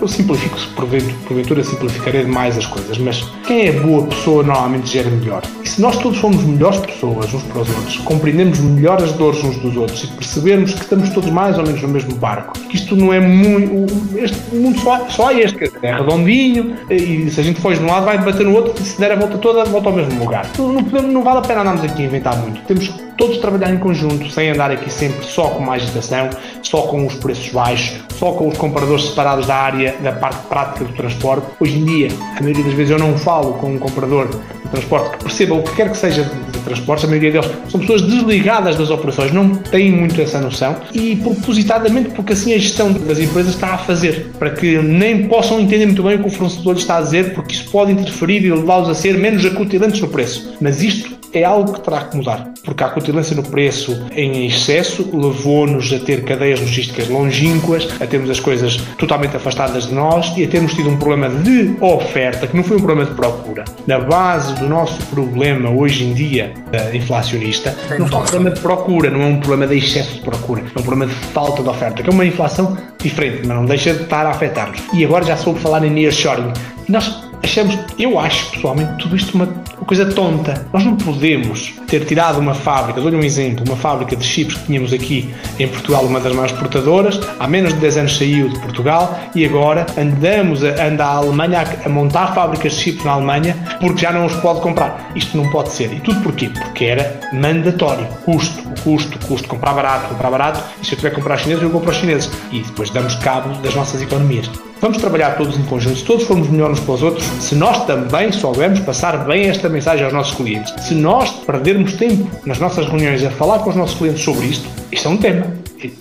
eu 0.00 0.08
simplifico, 0.08 0.56
porventura 0.74 1.62
simplificarei 1.62 2.24
demais 2.24 2.58
as 2.58 2.66
coisas, 2.66 2.98
mas 2.98 3.22
quem 3.46 3.68
é 3.68 3.72
boa 3.72 4.06
pessoa 4.06 4.42
normalmente 4.42 4.90
gera 4.90 5.08
melhor. 5.10 5.42
E 5.62 5.68
se 5.68 5.80
nós 5.80 5.96
todos 5.98 6.18
formos 6.18 6.42
melhores 6.42 6.78
pessoas 6.78 7.32
uns 7.32 7.42
para 7.44 7.60
os 7.60 7.68
outros, 7.68 7.96
compreendemos 7.98 8.58
melhor 8.58 9.00
as 9.02 9.12
dores 9.12 9.42
uns 9.44 9.56
dos 9.58 9.76
outros 9.76 10.02
e 10.02 10.06
percebermos 10.08 10.74
que 10.74 10.80
estamos 10.80 11.08
todos 11.10 11.30
mais 11.30 11.56
ou 11.58 11.64
menos 11.64 11.80
no 11.82 11.88
mesmo 11.88 12.14
barco, 12.16 12.58
que 12.58 12.76
isto 12.76 12.96
não 12.96 13.12
é 13.12 13.20
muito. 13.20 14.18
Este 14.18 14.56
mundo 14.56 14.80
só, 14.80 15.08
só 15.08 15.28
há 15.28 15.34
este, 15.34 15.70
é 15.82 15.94
redondinho 15.94 16.76
e 16.90 17.30
se 17.30 17.40
a 17.40 17.44
gente 17.44 17.60
for 17.60 17.74
de 17.74 17.80
um 17.80 17.86
lado 17.86 18.04
vai 18.04 18.18
bater 18.18 18.44
no 18.44 18.54
outro 18.54 18.74
e 18.80 18.84
se 18.84 18.98
der 18.98 19.12
a 19.12 19.16
volta 19.16 19.38
toda, 19.38 19.64
volta 19.64 19.88
ao 19.88 19.94
mesmo 19.94 20.18
lugar. 20.18 20.50
Não, 20.58 21.02
não, 21.02 21.22
vale 21.22 21.38
a 21.38 21.42
pena 21.42 21.60
andarmos 21.60 21.84
aqui 21.84 22.02
a 22.02 22.06
inventar 22.06 22.36
muito. 22.38 22.60
Temos 22.62 22.92
todos 23.16 23.38
trabalhar 23.38 23.72
em 23.72 23.78
conjunto, 23.78 24.30
sem 24.30 24.50
andar 24.50 24.70
aqui 24.70 24.90
sempre 24.90 25.24
só 25.24 25.48
com 25.48 25.62
uma 25.62 25.74
agitação, 25.74 26.30
só 26.62 26.82
com 26.82 27.06
os 27.06 27.14
preços 27.14 27.48
baixos, 27.50 28.00
só 28.18 28.32
com 28.32 28.48
os 28.48 28.56
compradores 28.56 29.06
separados 29.06 29.46
da 29.46 29.56
área 29.56 29.96
da 30.02 30.12
parte 30.12 30.46
prática 30.46 30.84
do 30.84 30.92
transporte. 30.92 31.46
Hoje 31.60 31.78
em 31.78 31.84
dia, 31.84 32.08
a 32.36 32.42
maioria 32.42 32.64
das 32.64 32.74
vezes 32.74 32.90
eu 32.90 32.98
não 32.98 33.16
falo 33.18 33.54
com 33.54 33.74
um 33.74 33.78
comprador 33.78 34.28
de 34.28 34.68
transporte 34.70 35.16
que 35.16 35.24
perceba 35.24 35.54
o 35.54 35.62
que 35.62 35.74
quer 35.74 35.90
que 35.90 35.96
seja 35.96 36.24
de, 36.24 36.52
transportes, 36.62 37.04
a 37.04 37.08
maioria 37.08 37.32
deles 37.32 37.50
são 37.68 37.80
pessoas 37.80 38.02
desligadas 38.02 38.76
das 38.76 38.88
operações, 38.88 39.32
não 39.32 39.50
têm 39.50 39.90
muito 39.90 40.20
essa 40.20 40.40
noção 40.40 40.76
e 40.92 41.16
propositadamente 41.16 42.10
porque 42.10 42.32
assim 42.32 42.54
a 42.54 42.58
gestão 42.58 42.92
das 42.92 43.18
empresas 43.18 43.54
está 43.54 43.74
a 43.74 43.78
fazer, 43.78 44.30
para 44.38 44.50
que 44.50 44.78
nem 44.78 45.26
possam 45.26 45.60
entender 45.60 45.86
muito 45.86 46.02
bem 46.02 46.16
o 46.16 46.20
que 46.20 46.28
o 46.28 46.30
fornecedor 46.30 46.76
está 46.76 46.98
a 46.98 47.00
dizer, 47.02 47.34
porque 47.34 47.54
isso 47.54 47.68
pode 47.70 47.92
interferir 47.92 48.44
e 48.44 48.52
levá-los 48.52 48.88
a 48.88 48.94
ser 48.94 49.18
menos 49.18 49.44
acutilantes 49.44 50.00
no 50.00 50.08
preço. 50.08 50.54
Mas 50.60 50.82
isto 50.82 51.21
é 51.32 51.44
algo 51.44 51.72
que 51.72 51.80
terá 51.80 52.04
que 52.04 52.16
mudar, 52.16 52.48
porque 52.64 52.82
a 52.82 52.86
acutilância 52.86 53.34
no 53.34 53.42
preço 53.42 54.06
em 54.14 54.46
excesso 54.46 55.08
levou-nos 55.12 55.92
a 55.92 55.98
ter 55.98 56.24
cadeias 56.24 56.60
logísticas 56.60 57.08
longínquas, 57.08 57.88
a 58.00 58.06
termos 58.06 58.30
as 58.30 58.40
coisas 58.40 58.76
totalmente 58.98 59.36
afastadas 59.36 59.86
de 59.86 59.94
nós 59.94 60.32
e 60.36 60.44
a 60.44 60.48
termos 60.48 60.74
tido 60.74 60.90
um 60.90 60.96
problema 60.96 61.28
de 61.28 61.76
oferta, 61.80 62.46
que 62.46 62.56
não 62.56 62.62
foi 62.62 62.76
um 62.76 62.80
problema 62.80 63.08
de 63.08 63.14
procura. 63.14 63.64
Na 63.86 63.98
base 63.98 64.54
do 64.54 64.68
nosso 64.68 65.02
problema 65.06 65.70
hoje 65.70 66.04
em 66.04 66.12
dia 66.12 66.52
inflacionista, 66.92 67.74
não 67.98 68.06
é 68.06 68.08
um 68.08 68.08
problema 68.08 68.50
de 68.50 68.60
procura, 68.60 69.10
não 69.10 69.22
é 69.22 69.26
um 69.26 69.40
problema 69.40 69.66
de 69.66 69.78
excesso 69.78 70.14
de 70.14 70.20
procura, 70.20 70.62
é 70.74 70.78
um 70.78 70.82
problema 70.82 71.06
de 71.06 71.14
falta 71.14 71.62
de 71.62 71.68
oferta, 71.68 72.02
que 72.02 72.10
é 72.10 72.12
uma 72.12 72.26
inflação 72.26 72.76
diferente, 73.02 73.46
mas 73.46 73.56
não 73.56 73.64
deixa 73.64 73.94
de 73.94 74.02
estar 74.02 74.26
a 74.26 74.30
afetar-nos. 74.30 74.80
E 74.92 75.04
agora 75.04 75.24
já 75.24 75.36
soube 75.36 75.60
falar 75.60 75.84
em 75.84 75.90
nearshoring. 75.90 76.52
Nós 76.88 77.21
achamos, 77.52 77.78
eu 77.98 78.18
acho 78.18 78.50
pessoalmente, 78.50 78.94
tudo 78.98 79.14
isto 79.14 79.34
uma, 79.34 79.44
uma 79.44 79.86
coisa 79.86 80.06
tonta. 80.06 80.66
Nós 80.72 80.84
não 80.84 80.96
podemos 80.96 81.74
ter 81.86 82.04
tirado 82.06 82.38
uma 82.38 82.54
fábrica, 82.54 82.98
dou-lhe 82.98 83.16
um 83.16 83.22
exemplo, 83.22 83.62
uma 83.66 83.76
fábrica 83.76 84.16
de 84.16 84.24
chips 84.24 84.56
que 84.56 84.66
tínhamos 84.66 84.92
aqui 84.92 85.32
em 85.58 85.68
Portugal, 85.68 86.04
uma 86.04 86.18
das 86.18 86.32
maiores 86.32 86.52
exportadoras, 86.52 87.20
há 87.38 87.46
menos 87.46 87.74
de 87.74 87.80
10 87.80 87.96
anos 87.98 88.16
saiu 88.16 88.48
de 88.48 88.58
Portugal 88.58 89.18
e 89.34 89.44
agora 89.44 89.86
andamos 89.98 90.64
a, 90.64 90.82
anda 90.82 91.04
a 91.04 91.16
Alemanha 91.16 91.60
a, 91.60 91.86
a 91.86 91.88
montar 91.90 92.34
fábricas 92.34 92.72
de 92.72 92.78
chips 92.80 93.04
na 93.04 93.12
Alemanha 93.12 93.54
porque 93.80 94.00
já 94.00 94.12
não 94.12 94.24
os 94.24 94.34
pode 94.36 94.60
comprar. 94.62 95.12
Isto 95.14 95.36
não 95.36 95.50
pode 95.50 95.70
ser. 95.70 95.92
E 95.92 96.00
tudo 96.00 96.22
porquê? 96.22 96.48
Porque 96.48 96.86
era 96.86 97.20
mandatório. 97.34 98.06
Custo, 98.24 98.62
custo, 98.82 99.18
custo, 99.26 99.46
comprar 99.46 99.74
barato, 99.74 100.08
comprar 100.08 100.30
barato, 100.30 100.64
e 100.80 100.86
se 100.86 100.92
eu 100.92 100.96
tiver 100.96 101.10
que 101.10 101.16
comprar 101.16 101.36
chineses, 101.36 101.62
eu 101.62 101.70
compro 101.70 101.90
aos 101.90 101.98
chineses. 101.98 102.30
E 102.50 102.60
depois 102.60 102.88
damos 102.88 103.14
cabo 103.16 103.50
das 103.60 103.74
nossas 103.74 104.00
economias. 104.00 104.48
Vamos 104.82 104.98
trabalhar 104.98 105.36
todos 105.36 105.56
em 105.56 105.62
conjunto. 105.62 105.96
Se 105.96 106.04
todos 106.04 106.24
formos 106.24 106.48
melhores 106.48 106.80
uns 106.80 106.84
para 106.84 106.94
os 106.94 107.02
outros, 107.04 107.24
se 107.24 107.54
nós 107.54 107.86
também 107.86 108.32
soubermos 108.32 108.80
passar 108.80 109.24
bem 109.24 109.48
esta 109.48 109.68
mensagem 109.68 110.04
aos 110.04 110.12
nossos 110.12 110.34
clientes, 110.34 110.74
se 110.84 110.92
nós 110.92 111.30
perdermos 111.30 111.92
tempo 111.92 112.28
nas 112.44 112.58
nossas 112.58 112.86
reuniões 112.88 113.24
a 113.24 113.30
falar 113.30 113.60
com 113.60 113.70
os 113.70 113.76
nossos 113.76 113.96
clientes 113.96 114.24
sobre 114.24 114.46
isto, 114.46 114.68
isto 114.90 115.06
é 115.06 115.10
um 115.12 115.16
tema. 115.16 115.46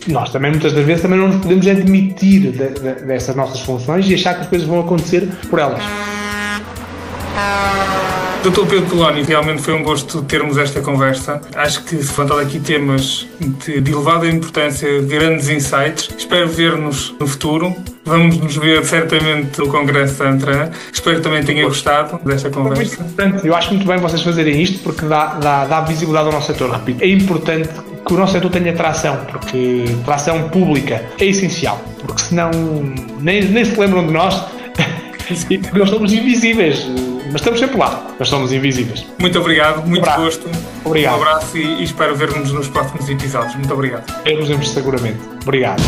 Nós 0.07 0.31
também, 0.31 0.49
muitas 0.49 0.73
das 0.73 0.83
vezes, 0.83 1.03
também 1.03 1.19
não 1.19 1.27
nos 1.27 1.37
podemos 1.37 1.67
admitir 1.67 2.51
de, 2.51 2.69
de, 2.69 3.05
dessas 3.05 3.35
nossas 3.35 3.59
funções 3.59 4.09
e 4.09 4.15
achar 4.15 4.33
que 4.33 4.41
as 4.41 4.47
coisas 4.47 4.67
vão 4.67 4.79
acontecer 4.79 5.29
por 5.47 5.59
elas. 5.59 5.83
Doutor 8.43 8.65
Pedro 8.65 8.87
Polónio, 8.87 9.23
realmente 9.23 9.61
foi 9.61 9.75
um 9.75 9.83
gosto 9.83 10.23
termos 10.23 10.57
esta 10.57 10.81
conversa. 10.81 11.39
Acho 11.55 11.83
que 11.83 12.01
se 12.01 12.09
levantaram 12.09 12.41
aqui 12.41 12.59
temas 12.59 13.27
de, 13.39 13.79
de 13.79 13.91
elevada 13.91 14.27
importância, 14.27 14.99
grandes 15.03 15.47
insights. 15.47 16.09
Espero 16.17 16.47
ver-nos 16.49 17.13
no 17.19 17.27
futuro. 17.27 17.75
Vamos 18.03 18.39
nos 18.39 18.57
ver 18.57 18.83
certamente 18.83 19.59
no 19.59 19.67
Congresso 19.67 20.17
da 20.17 20.29
Antran. 20.29 20.71
Espero 20.91 21.17
que 21.17 21.21
também 21.21 21.43
tenha 21.43 21.63
gostado 21.65 22.19
desta 22.25 22.49
conversa. 22.49 22.81
É 22.81 22.85
importante. 22.85 23.47
Eu 23.47 23.55
acho 23.55 23.69
muito 23.69 23.85
bem 23.85 23.97
vocês 23.97 24.23
fazerem 24.23 24.59
isto 24.59 24.79
porque 24.79 25.05
dá, 25.05 25.35
dá, 25.35 25.65
dá 25.65 25.81
visibilidade 25.81 26.25
ao 26.25 26.33
nosso 26.33 26.47
setor. 26.47 26.71
Repito, 26.71 27.03
é 27.03 27.07
importante 27.07 27.69
que 28.03 28.11
o 28.11 28.17
nosso 28.17 28.33
setor 28.33 28.49
tenha 28.49 28.73
tração, 28.73 29.17
porque 29.29 29.85
tração 30.03 30.49
pública 30.49 31.05
é 31.19 31.25
essencial, 31.25 31.79
porque 31.99 32.23
senão 32.23 32.49
nem, 33.19 33.43
nem 33.43 33.63
se 33.63 33.79
lembram 33.79 34.07
de 34.07 34.11
nós, 34.11 34.33
porque 35.15 35.61
nós 35.77 35.91
somos 35.91 36.11
invisíveis 36.11 36.87
mas 37.31 37.41
estamos 37.41 37.59
sempre 37.59 37.77
lá, 37.77 38.13
mas 38.19 38.27
somos 38.27 38.51
invisíveis. 38.51 39.05
Muito 39.19 39.39
obrigado, 39.39 39.85
muito 39.87 40.07
um 40.09 40.15
gosto. 40.15 40.49
Obrigado. 40.83 41.19
Um 41.19 41.21
abraço 41.21 41.57
e, 41.57 41.65
e 41.79 41.83
espero 41.83 42.15
ver-nos 42.15 42.51
nos 42.51 42.67
próximos 42.67 43.09
episódios. 43.09 43.55
Muito 43.55 43.73
obrigado. 43.73 44.03
Nos 44.25 44.47
vemos 44.47 44.69
seguramente. 44.69 45.19
Obrigado. 45.43 45.81